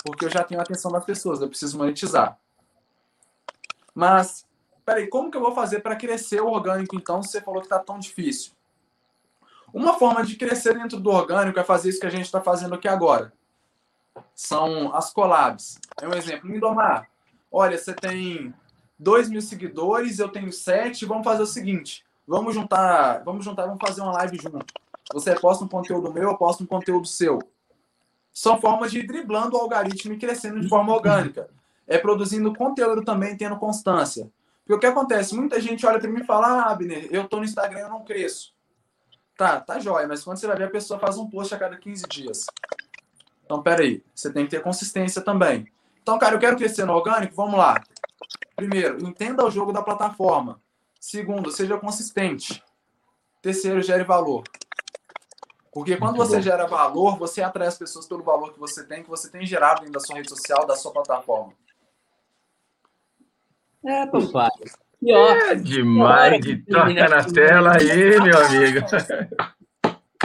[0.04, 2.38] porque eu já tenho a atenção das pessoas, eu preciso monetizar.
[3.94, 4.46] Mas,
[4.84, 7.66] peraí, como que eu vou fazer para crescer o orgânico, então, se você falou que
[7.66, 8.52] está tão difícil?
[9.72, 12.74] Uma forma de crescer dentro do orgânico é fazer isso que a gente está fazendo
[12.74, 13.32] aqui agora.
[14.34, 15.80] São as collabs.
[16.00, 16.50] É um exemplo.
[16.50, 17.08] Lindomar,
[17.50, 18.54] olha, você tem
[18.98, 22.04] 2 mil seguidores, eu tenho 7, vamos fazer o seguinte.
[22.26, 24.66] Vamos juntar, vamos juntar, vamos fazer uma live junto.
[25.12, 27.38] Você posta um conteúdo meu, eu posto um conteúdo seu
[28.34, 31.48] são formas de ir driblando o algoritmo e crescendo de forma orgânica.
[31.86, 34.28] É produzindo conteúdo também, tendo constância.
[34.64, 35.36] Porque o que acontece?
[35.36, 38.02] Muita gente olha para mim e fala: Ah, Abner, eu tô no Instagram, eu não
[38.02, 38.52] cresço.
[39.36, 41.76] Tá, tá jóia, mas quando você vai ver, a pessoa faz um post a cada
[41.76, 42.46] 15 dias.
[43.44, 45.66] Então, peraí, você tem que ter consistência também.
[46.02, 47.82] Então, cara, eu quero crescer no orgânico, vamos lá.
[48.56, 50.60] Primeiro, entenda o jogo da plataforma.
[51.00, 52.62] Segundo, seja consistente.
[53.42, 54.42] Terceiro, gere valor.
[55.74, 56.42] Porque quando Muito você bom.
[56.42, 59.80] gera valor, você atrai as pessoas pelo valor que você tem, que você tem gerado
[59.80, 61.52] dentro da sua rede social, da sua plataforma.
[63.84, 64.50] É, papai.
[65.04, 68.86] É demais de toca na tela aí, meu amigo.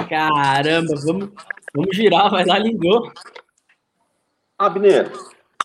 [0.08, 1.32] Caramba, vamos,
[1.74, 3.12] vamos girar, mas lá ligou.
[4.56, 5.12] Abner,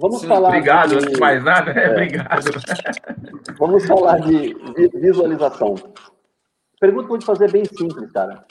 [0.00, 0.48] vamos Sim, falar.
[0.48, 0.94] Obrigado, de...
[0.96, 2.44] antes de mais nada, é, obrigado.
[3.58, 4.54] Vamos falar de
[4.94, 5.74] visualização.
[6.80, 8.46] Pergunta que eu vou te fazer bem simples, cara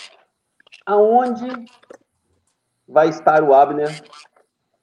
[0.85, 1.47] aonde
[2.87, 4.03] vai estar o Abner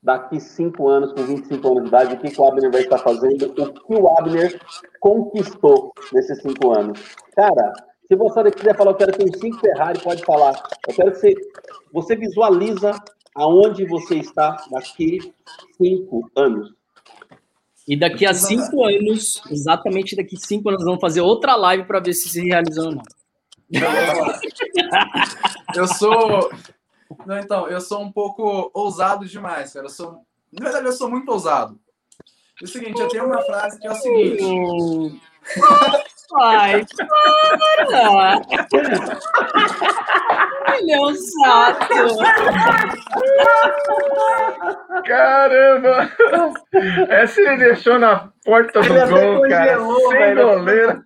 [0.03, 2.99] daqui cinco anos, com 25 anos de idade, o que, que o Abner vai estar
[2.99, 4.61] fazendo, o que o Abner
[4.99, 6.99] conquistou nesses cinco anos.
[7.35, 7.73] Cara,
[8.09, 10.61] se você quiser falar, eu quero ter cinco Ferrari, pode falar.
[10.89, 11.35] Eu quero que você,
[11.93, 12.93] você visualiza
[13.35, 15.33] aonde você está daqui
[15.77, 16.73] cinco anos.
[17.87, 22.13] E daqui a cinco anos, exatamente daqui cinco anos, vamos fazer outra live para ver
[22.15, 23.03] se se realizou ou não.
[25.79, 26.51] eu sou.
[27.27, 29.87] Não, então, eu sou um pouco ousado demais, cara.
[29.87, 30.23] Eu sou...
[30.53, 31.79] Na verdade, eu sou muito ousado.
[32.61, 35.23] É o seguinte, eu tenho uma frase que é o seguinte.
[36.41, 36.87] Ai,
[37.89, 38.41] para!
[40.79, 41.89] Ele é um saco!
[45.05, 46.13] Caramba!
[47.09, 49.79] Essa ele deixou na porta do gol, cara.
[49.79, 51.05] Sem goleiro.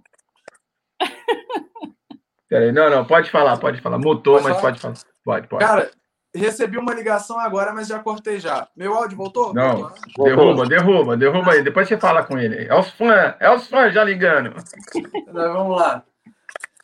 [2.54, 3.98] Peraí, não, não, pode falar, pode falar.
[3.98, 4.62] Mutou, pode mas falar?
[4.62, 4.94] pode falar.
[5.24, 5.64] Pode, pode.
[5.64, 5.90] Cara,
[6.32, 8.68] recebi uma ligação agora, mas já cortei já.
[8.76, 9.52] Meu áudio voltou?
[9.52, 11.64] Não, voltou, derruba, derruba, derruba aí.
[11.64, 12.64] Depois você fala com ele.
[12.68, 14.54] É os fãs, é os fãs já ligando.
[15.32, 16.04] Vamos lá.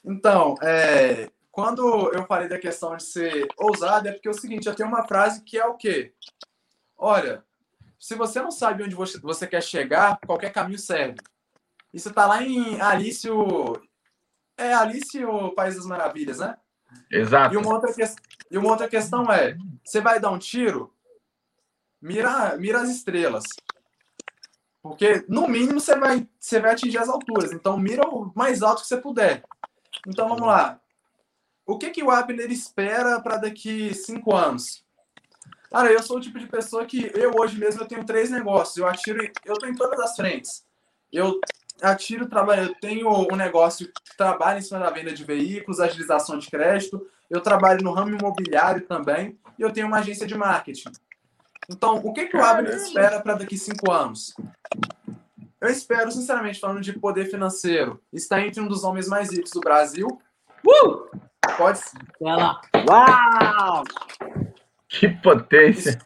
[0.05, 4.67] Então, é, quando eu falei da questão de ser ousado, é porque é o seguinte,
[4.67, 6.13] eu tenho uma frase que é o quê?
[6.99, 7.45] Olha,
[7.97, 11.15] se você não sabe onde você quer chegar, qualquer caminho serve.
[11.95, 13.81] E você está lá em Alício
[14.61, 16.57] é Alice o País das Maravilhas, né?
[17.11, 17.55] Exato.
[17.55, 18.03] E uma outra, que...
[18.51, 20.95] e uma outra questão é: você vai dar um tiro,
[22.01, 23.45] mira, mira as estrelas.
[24.83, 27.53] Porque, no mínimo, você vai, você vai atingir as alturas.
[27.53, 29.43] Então, mira o mais alto que você puder.
[30.07, 30.81] Então, vamos lá.
[31.67, 34.83] O que, que o Abner espera para daqui cinco anos?
[35.71, 38.77] Cara, eu sou o tipo de pessoa que eu hoje mesmo eu tenho três negócios.
[38.77, 40.65] Eu atiro, eu estou em todas as frentes.
[41.13, 41.39] Eu
[41.83, 45.81] a Tiro trabalha, eu tenho um negócio que trabalha em cima da venda de veículos,
[45.81, 50.37] agilização de crédito, eu trabalho no ramo imobiliário também, e eu tenho uma agência de
[50.37, 50.91] marketing.
[51.69, 54.35] Então, o que, que o Abner espera para daqui cinco anos?
[55.61, 59.61] Eu espero, sinceramente, falando de poder financeiro, estar entre um dos homens mais ricos do
[59.61, 60.07] Brasil.
[60.67, 61.11] Uh!
[61.57, 61.99] Pode ser.
[62.21, 62.61] Lá.
[62.89, 63.85] Uau!
[64.89, 66.01] Que potência!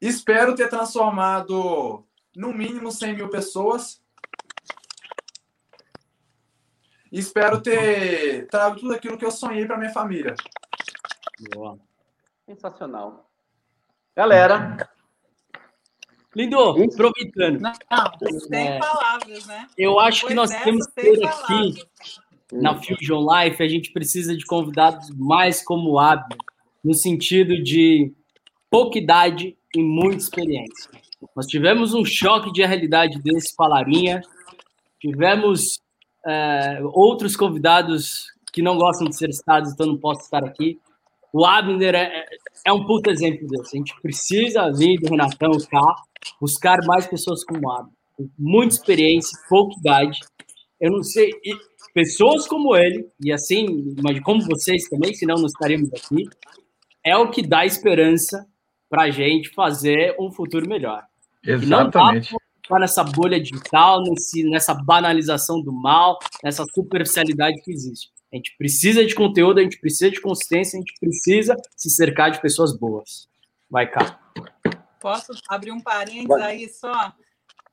[0.00, 2.04] Espero ter transformado,
[2.34, 4.00] no mínimo, 100 mil pessoas
[7.12, 10.34] E espero ter trago tudo aquilo que eu sonhei para minha família.
[11.54, 11.78] Boa.
[12.46, 13.28] Sensacional.
[14.14, 14.88] Galera,
[16.36, 17.60] Lindo, aproveitando.
[17.60, 17.72] Não,
[18.40, 18.78] sem É.
[18.78, 19.66] palavras, né?
[19.76, 21.82] Eu acho que nós dessa, temos que ter aqui
[22.52, 26.36] na Fusion Life, a gente precisa de convidados mais como o Abner,
[26.84, 28.12] no sentido de
[28.70, 30.90] pouca idade e muita experiência.
[31.34, 34.20] Nós tivemos um choque de realidade desse com a Larinha,
[35.00, 35.80] tivemos
[36.26, 40.78] é, outros convidados que não gostam de ser citados, então não posso estar aqui.
[41.32, 42.24] O Abner é,
[42.64, 43.76] é um puto exemplo desse.
[43.76, 45.94] A gente precisa vir do Renatão cá,
[46.40, 47.92] buscar mais pessoas como o Abner,
[48.38, 50.20] muita experiência, pouca idade.
[50.80, 51.30] Eu não sei,
[51.92, 56.28] pessoas como ele, e assim, mas como vocês também, senão não estaríamos aqui,
[57.04, 58.46] é o que dá esperança
[58.88, 61.04] para a gente fazer um futuro melhor.
[61.44, 62.34] Exatamente.
[62.68, 68.10] Tá nessa bolha digital, nesse, nessa banalização do mal, nessa superficialidade que existe.
[68.32, 72.30] A gente precisa de conteúdo, a gente precisa de consistência, a gente precisa se cercar
[72.30, 73.28] de pessoas boas.
[73.70, 74.18] Vai cá.
[75.00, 76.42] Posso abrir um parênteses Vai.
[76.42, 77.12] aí só?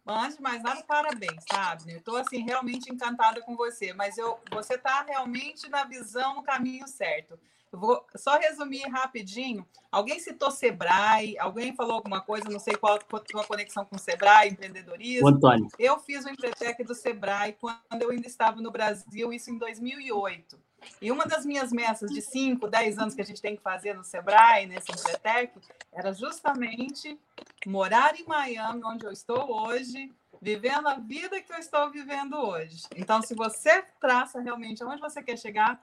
[0.06, 1.94] Antes de mais nada, parabéns, sabe?
[1.94, 6.44] Eu estou assim realmente encantada com você, mas eu, você está realmente na visão, no
[6.44, 7.40] caminho certo.
[7.76, 9.68] Vou só resumir rapidinho.
[9.92, 14.50] Alguém citou Sebrae, alguém falou alguma coisa, não sei qual a tua conexão com Sebrae,
[14.50, 15.28] O empreendedorismo.
[15.28, 15.68] Antônio.
[15.80, 20.60] Eu fiz o Empretec do Sebrae quando eu ainda estava no Brasil, isso em 2008.
[21.02, 23.96] E uma das minhas metas de 5, 10 anos que a gente tem que fazer
[23.96, 25.58] no Sebrae, nesse Empretec,
[25.92, 27.20] era justamente
[27.66, 30.12] morar em Miami, onde eu estou hoje,
[30.42, 32.84] vivendo a vida que eu estou vivendo hoje.
[32.96, 35.82] Então, se você traça realmente aonde você quer chegar,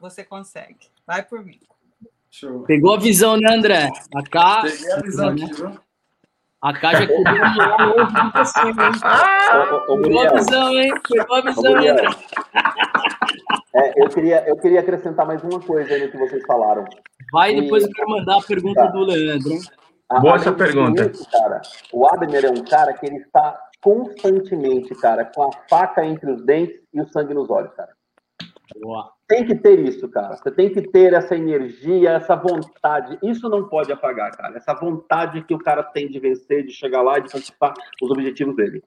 [0.00, 0.88] você consegue.
[1.06, 1.58] Vai por mim.
[2.30, 2.62] Show.
[2.64, 3.88] Pegou a visão, né, André?
[4.14, 5.80] A K, Peguei a visão aqui, viu?
[6.60, 10.02] a K já queria morar longe de você, hein?
[10.02, 10.92] Pegou a visão, hein?
[11.08, 11.94] Pegou a visão, hein, Muriel.
[11.94, 12.08] André?
[13.74, 16.84] é, eu, queria, eu queria acrescentar mais uma coisa aí no que vocês falaram.
[17.32, 19.52] Vai, depois eu quero mandar a pergunta do Leandro?
[20.10, 21.10] A- Boa essa disso, pergunta.
[21.30, 21.60] cara,
[21.92, 26.42] o Abner é um cara que ele está constantemente, cara, com a faca entre os
[26.44, 27.92] dentes e o sangue nos olhos, cara.
[28.80, 29.12] Boa.
[29.28, 30.36] Tem que ter isso, cara.
[30.36, 33.18] Você tem que ter essa energia, essa vontade.
[33.22, 34.56] Isso não pode apagar, cara.
[34.56, 38.10] Essa vontade que o cara tem de vencer, de chegar lá e de conquistar os
[38.10, 38.82] objetivos dele.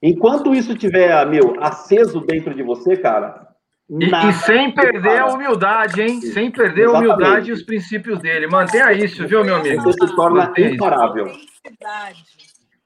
[0.00, 3.48] Enquanto isso tiver, meu, aceso dentro de você, cara.
[3.90, 6.20] E, nada e sem perder a humildade, hein?
[6.20, 7.12] Sem perder a Exatamente.
[7.12, 8.46] humildade e os princípios dele.
[8.46, 9.82] Mantenha isso, viu, meu amigo?
[9.82, 10.76] Você se torna Mantenha isso.
[10.76, 11.26] imparável.
[11.26, 12.24] Autenticidade.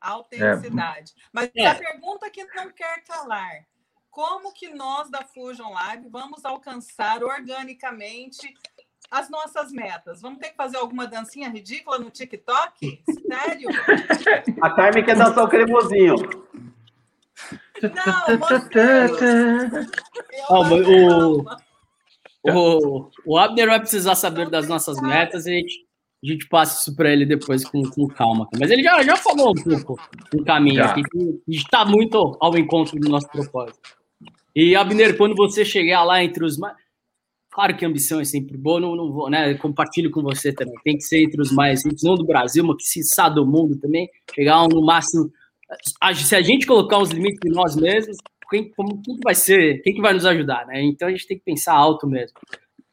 [0.01, 1.13] Autenticidade.
[1.33, 1.67] Mas É.
[1.67, 3.51] a pergunta que não quer calar:
[4.17, 8.55] como que nós da Fusion Live vamos alcançar organicamente
[9.11, 10.23] as nossas metas?
[10.23, 13.03] Vamos ter que fazer alguma dancinha ridícula no TikTok?
[13.31, 13.69] Sério?
[14.63, 16.17] A Carmen quer dançar o cremosinho.
[17.83, 18.39] Não,
[20.49, 21.45] o-
[22.49, 25.87] O, o Abner vai precisar saber das nossas metas e a gente,
[26.25, 28.49] a gente passa isso para ele depois com, com calma.
[28.59, 30.01] Mas ele já, já falou um pouco
[30.33, 30.93] do caminho Já.
[30.93, 33.96] aqui, que está muito ao encontro do nosso propósito.
[34.57, 36.75] E, Abner, quando você chegar lá entre os mais.
[37.51, 39.55] Claro que a ambição é sempre boa, não, não vou, né?
[39.55, 40.75] Compartilho com você também.
[40.83, 43.47] Tem que ser entre os mais ricos, não do Brasil, mas que se sabe do
[43.47, 44.09] mundo também.
[44.35, 45.31] Chegar no máximo.
[46.25, 48.17] Se a gente colocar os limites em nós mesmos,
[48.51, 49.83] quem, como, quem que vai ser?
[49.83, 50.83] Quem que vai nos ajudar, né?
[50.83, 52.39] Então a gente tem que pensar alto mesmo.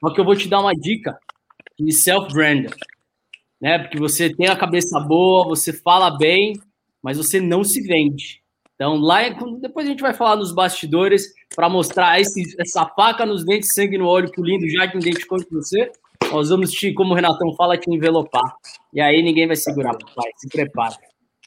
[0.02, 1.18] Só que eu vou te dar uma dica
[1.80, 2.70] de self-brand,
[3.62, 3.80] né?
[3.80, 6.60] Porque você tem a cabeça boa, você fala bem,
[7.02, 8.43] mas você não se vende.
[8.76, 13.26] Então, lá é depois a gente vai falar nos bastidores para mostrar esse- essa faca
[13.26, 15.92] nos dentes, sangue no olho que o lindo já te identificou com você.
[16.32, 18.56] Nós vamos te, como o Renatão fala, te envelopar.
[18.94, 20.32] E aí ninguém vai segurar, papai.
[20.38, 20.96] Se prepara.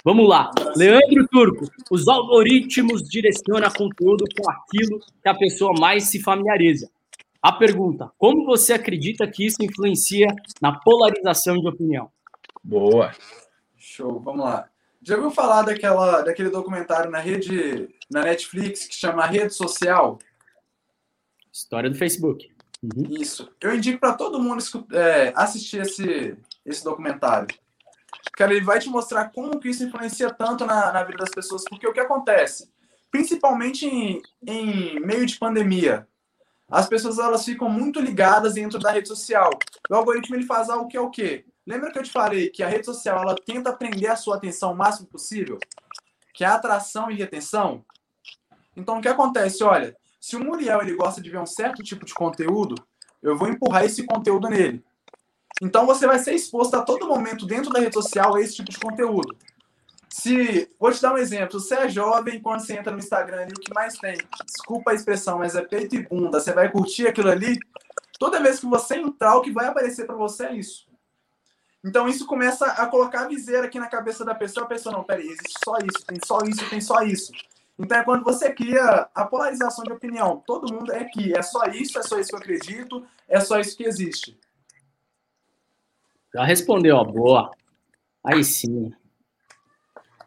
[0.04, 0.52] Vamos lá.
[0.76, 6.88] Leandro Turco, os algoritmos direcionam conteúdo com aquilo que a pessoa mais se familiariza.
[7.42, 10.28] A pergunta: como você acredita que isso influencia
[10.62, 12.08] na polarização de opinião?
[12.62, 13.10] Boa.
[13.76, 14.68] Show, vamos lá.
[15.06, 20.18] Já ouviu falar daquela, daquele documentário na rede, na Netflix, que chama Rede Social?
[21.52, 22.50] História do Facebook.
[22.82, 23.06] Uhum.
[23.10, 23.48] Isso.
[23.60, 24.60] Eu indico para todo mundo
[24.92, 27.46] é, assistir esse, esse documentário.
[28.32, 31.62] Cara, ele vai te mostrar como que isso influencia tanto na, na vida das pessoas,
[31.70, 32.68] porque o que acontece?
[33.08, 36.08] Principalmente em, em meio de pandemia,
[36.68, 39.50] as pessoas elas ficam muito ligadas dentro da rede social.
[39.88, 41.44] O algoritmo ele faz algo que é o quê?
[41.66, 44.72] Lembra que eu te falei que a rede social ela tenta prender a sua atenção
[44.72, 45.58] o máximo possível?
[46.32, 47.84] Que é atração e retenção?
[48.76, 49.64] Então o que acontece?
[49.64, 52.76] Olha, se o Muriel ele gosta de ver um certo tipo de conteúdo,
[53.20, 54.84] eu vou empurrar esse conteúdo nele.
[55.60, 58.70] Então você vai ser exposto a todo momento dentro da rede social a esse tipo
[58.70, 59.36] de conteúdo.
[60.08, 63.52] Se, vou te dar um exemplo, você é jovem, quando você entra no Instagram ali,
[63.52, 67.08] o que mais tem, desculpa a expressão, mas é peito e bunda, você vai curtir
[67.08, 67.58] aquilo ali,
[68.18, 70.85] toda vez que você entrar, o que vai aparecer para você é isso.
[71.86, 75.04] Então isso começa a colocar a viseira aqui na cabeça da pessoa, a pessoa, não,
[75.04, 77.30] peraí, existe só isso, tem só isso, tem só isso.
[77.78, 80.42] Então é quando você cria a polarização de opinião.
[80.44, 83.60] Todo mundo é que é só isso, é só isso que eu acredito, é só
[83.60, 84.36] isso que existe.
[86.34, 87.52] Já respondeu, ó, boa.
[88.24, 88.92] Aí sim.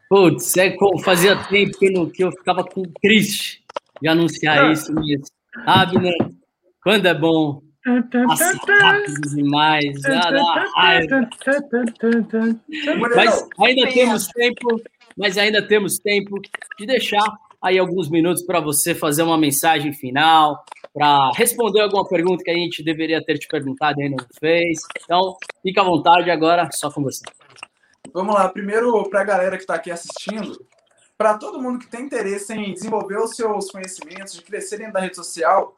[0.08, 3.66] Putz, é como fazia tempo que, não, que eu ficava com triste
[4.02, 5.26] de anunciar isso mesmo.
[5.66, 6.16] Abner,
[6.82, 7.62] quando é bom.
[8.28, 10.02] Passa rápido demais.
[10.02, 11.30] Já dá raiva.
[13.18, 14.82] Mas ainda temos tempo,
[15.18, 16.40] mas ainda temos tempo
[16.78, 17.26] de deixar
[17.62, 20.64] aí alguns minutos para você fazer uma mensagem final,
[20.94, 24.80] para responder alguma pergunta que a gente deveria ter te perguntado e ainda não fez.
[25.04, 27.24] Então, fica à vontade agora, só com você.
[28.14, 30.58] Vamos lá, primeiro para a galera que está aqui assistindo,
[31.18, 35.02] para todo mundo que tem interesse em desenvolver os seus conhecimentos, de crescer dentro da
[35.02, 35.76] rede social,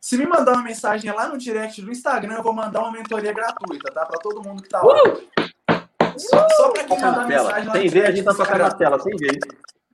[0.00, 3.32] se me mandar uma mensagem lá no direct do Instagram, eu vou mandar uma mentoria
[3.32, 4.06] gratuita, tá?
[4.06, 5.02] Para todo mundo que está lá.
[5.02, 6.18] Uh!
[6.18, 8.98] Só, só para quem mandar mensagem lá Sem ver, a gente tá tocando na tela,
[8.98, 9.38] sem ver.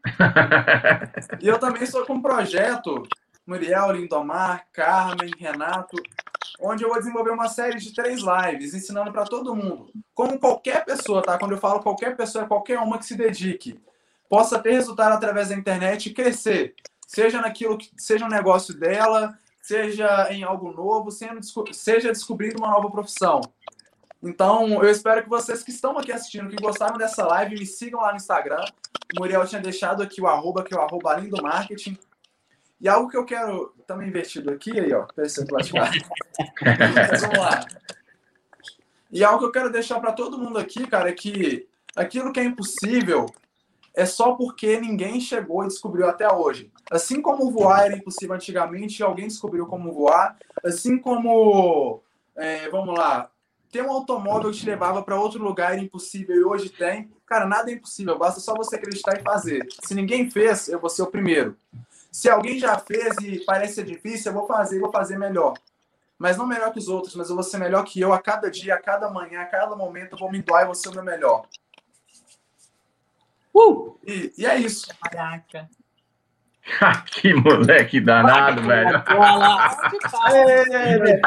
[1.41, 3.03] E eu também estou com um projeto,
[3.47, 5.97] Muriel, Lindomar, Carmen, Renato,
[6.61, 9.91] onde eu vou desenvolver uma série de três lives ensinando para todo mundo.
[10.15, 11.39] Como qualquer pessoa, tá?
[11.39, 13.81] Quando eu falo qualquer pessoa, é qualquer uma que se dedique,
[14.29, 16.75] possa ter resultado através da internet e crescer.
[17.07, 22.91] Seja naquilo que seja um negócio dela, seja em algo novo, seja descobrindo uma nova
[22.91, 23.41] profissão.
[24.23, 28.03] Então, eu espero que vocês que estão aqui assistindo, que gostaram dessa live, me sigam
[28.03, 28.63] lá no Instagram.
[29.17, 31.97] O Muriel tinha deixado aqui o arroba, que é o arroba lindo marketing.
[32.79, 35.25] E algo que eu quero também invertido aqui, aí, ó, para
[37.23, 37.67] vamos lá.
[39.11, 42.41] E algo que eu quero deixar para todo mundo aqui, cara, é que aquilo que
[42.41, 43.25] é impossível
[43.95, 46.71] é só porque ninguém chegou e descobriu até hoje.
[46.91, 50.37] Assim como voar era impossível antigamente, alguém descobriu como voar.
[50.65, 52.03] Assim como,
[52.35, 53.31] é, vamos lá,
[53.71, 57.11] ter um automóvel que te levava para outro lugar era impossível e hoje tem.
[57.27, 59.67] Cara, nada é impossível, basta só você acreditar e fazer.
[59.85, 61.57] Se ninguém fez, eu vou ser o primeiro.
[62.11, 65.55] Se alguém já fez e parece difícil, eu vou fazer, vou fazer melhor.
[66.17, 68.51] Mas não melhor que os outros, mas eu vou ser melhor que eu a cada
[68.51, 70.95] dia, a cada manhã, a cada momento, eu vou me doar e vou ser o
[70.95, 71.45] meu melhor.
[73.55, 73.99] Uh!
[74.07, 74.89] E, e é isso.
[75.01, 75.69] Caraca.
[77.07, 79.03] que moleque danado, velho.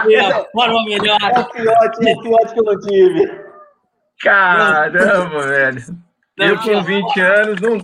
[0.09, 1.17] É a forma melhor.
[1.21, 3.47] É o fiote, é o que eu não tive.
[4.19, 5.81] Caramba, velho.
[6.37, 7.77] Eu com 20 anos, não...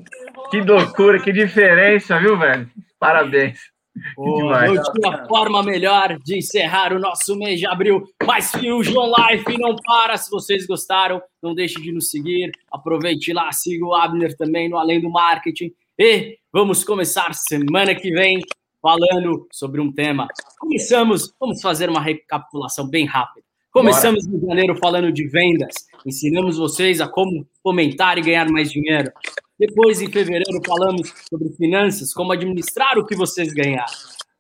[0.50, 2.70] que loucura, que diferença, viu, velho?
[3.00, 3.73] Parabéns.
[4.16, 4.74] Pô, demais.
[4.74, 8.04] não tinha forma melhor de encerrar o nosso mês de abril.
[8.26, 10.18] Mas Fusion Life não para.
[10.18, 12.52] Se vocês gostaram, não deixe de nos seguir.
[12.72, 15.72] Aproveite lá, siga o Abner também no Além do Marketing.
[15.98, 18.42] E vamos começar semana que vem
[18.82, 20.28] falando sobre um tema.
[20.60, 23.46] Começamos, vamos fazer uma recapitulação bem rápida.
[23.72, 25.74] Começamos em janeiro falando de vendas.
[26.06, 29.12] Ensinamos vocês a como fomentar e ganhar mais dinheiro.
[29.60, 33.94] Depois, em fevereiro, falamos sobre finanças, como administrar o que vocês ganharam.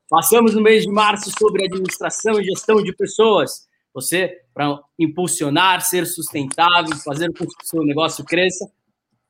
[0.10, 3.68] Passamos no mês de março sobre administração e gestão de pessoas.
[3.94, 8.70] Você, para impulsionar, ser sustentável, fazer com que o seu negócio cresça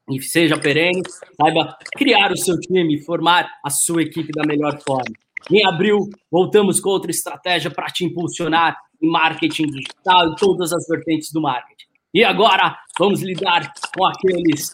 [0.10, 1.02] e seja perene,
[1.40, 5.14] saiba criar o seu time, formar a sua equipe da melhor forma.
[5.52, 10.88] Em abril, voltamos com outra estratégia para te impulsionar em marketing digital e todas as
[10.88, 11.88] vertentes do marketing.
[12.14, 14.74] E agora, vamos lidar com aqueles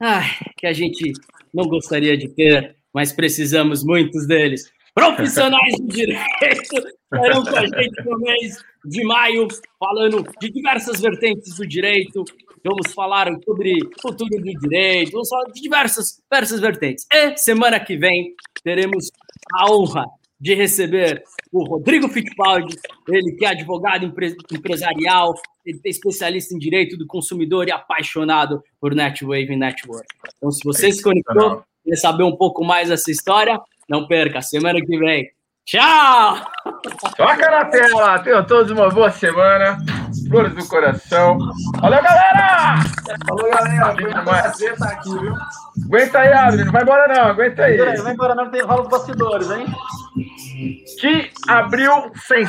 [0.00, 0.26] ai,
[0.56, 1.12] que a gente
[1.52, 4.70] não gostaria de ter, mas precisamos muitos deles.
[4.94, 6.26] Profissionais do direito
[7.12, 9.46] estarão com a gente no mês de maio,
[9.78, 12.24] falando de diversas vertentes do direito.
[12.64, 17.06] Vamos falar sobre futuro do direito, vamos falar de diversas, diversas vertentes.
[17.12, 18.34] E semana que vem
[18.64, 19.10] teremos
[19.52, 20.06] a honra
[20.38, 22.76] de receber o Rodrigo Fittipaldi,
[23.08, 25.34] ele que é advogado empre- empresarial,
[25.64, 30.06] ele é especialista em direito do consumidor e apaixonado por Netwave Network.
[30.36, 33.58] Então, se você se conectou, quer saber um pouco mais dessa história,
[33.88, 35.30] não perca, semana que vem.
[35.66, 36.36] Tchau!
[37.16, 38.20] Toca na tela.
[38.20, 39.78] Tenham todos uma boa semana.
[40.28, 41.38] Flores do coração.
[41.80, 42.76] Valeu, galera!
[43.26, 43.92] Falou, galera.
[43.94, 45.34] Foi um prazer estar aqui, viu?
[45.86, 46.66] Aguenta aí, Adriano.
[46.66, 47.30] Não vai embora, não.
[47.30, 47.76] Aguenta aí.
[47.78, 49.66] Vai embora, não tem rola os bastidores, hein?
[51.00, 52.46] Que abriu sem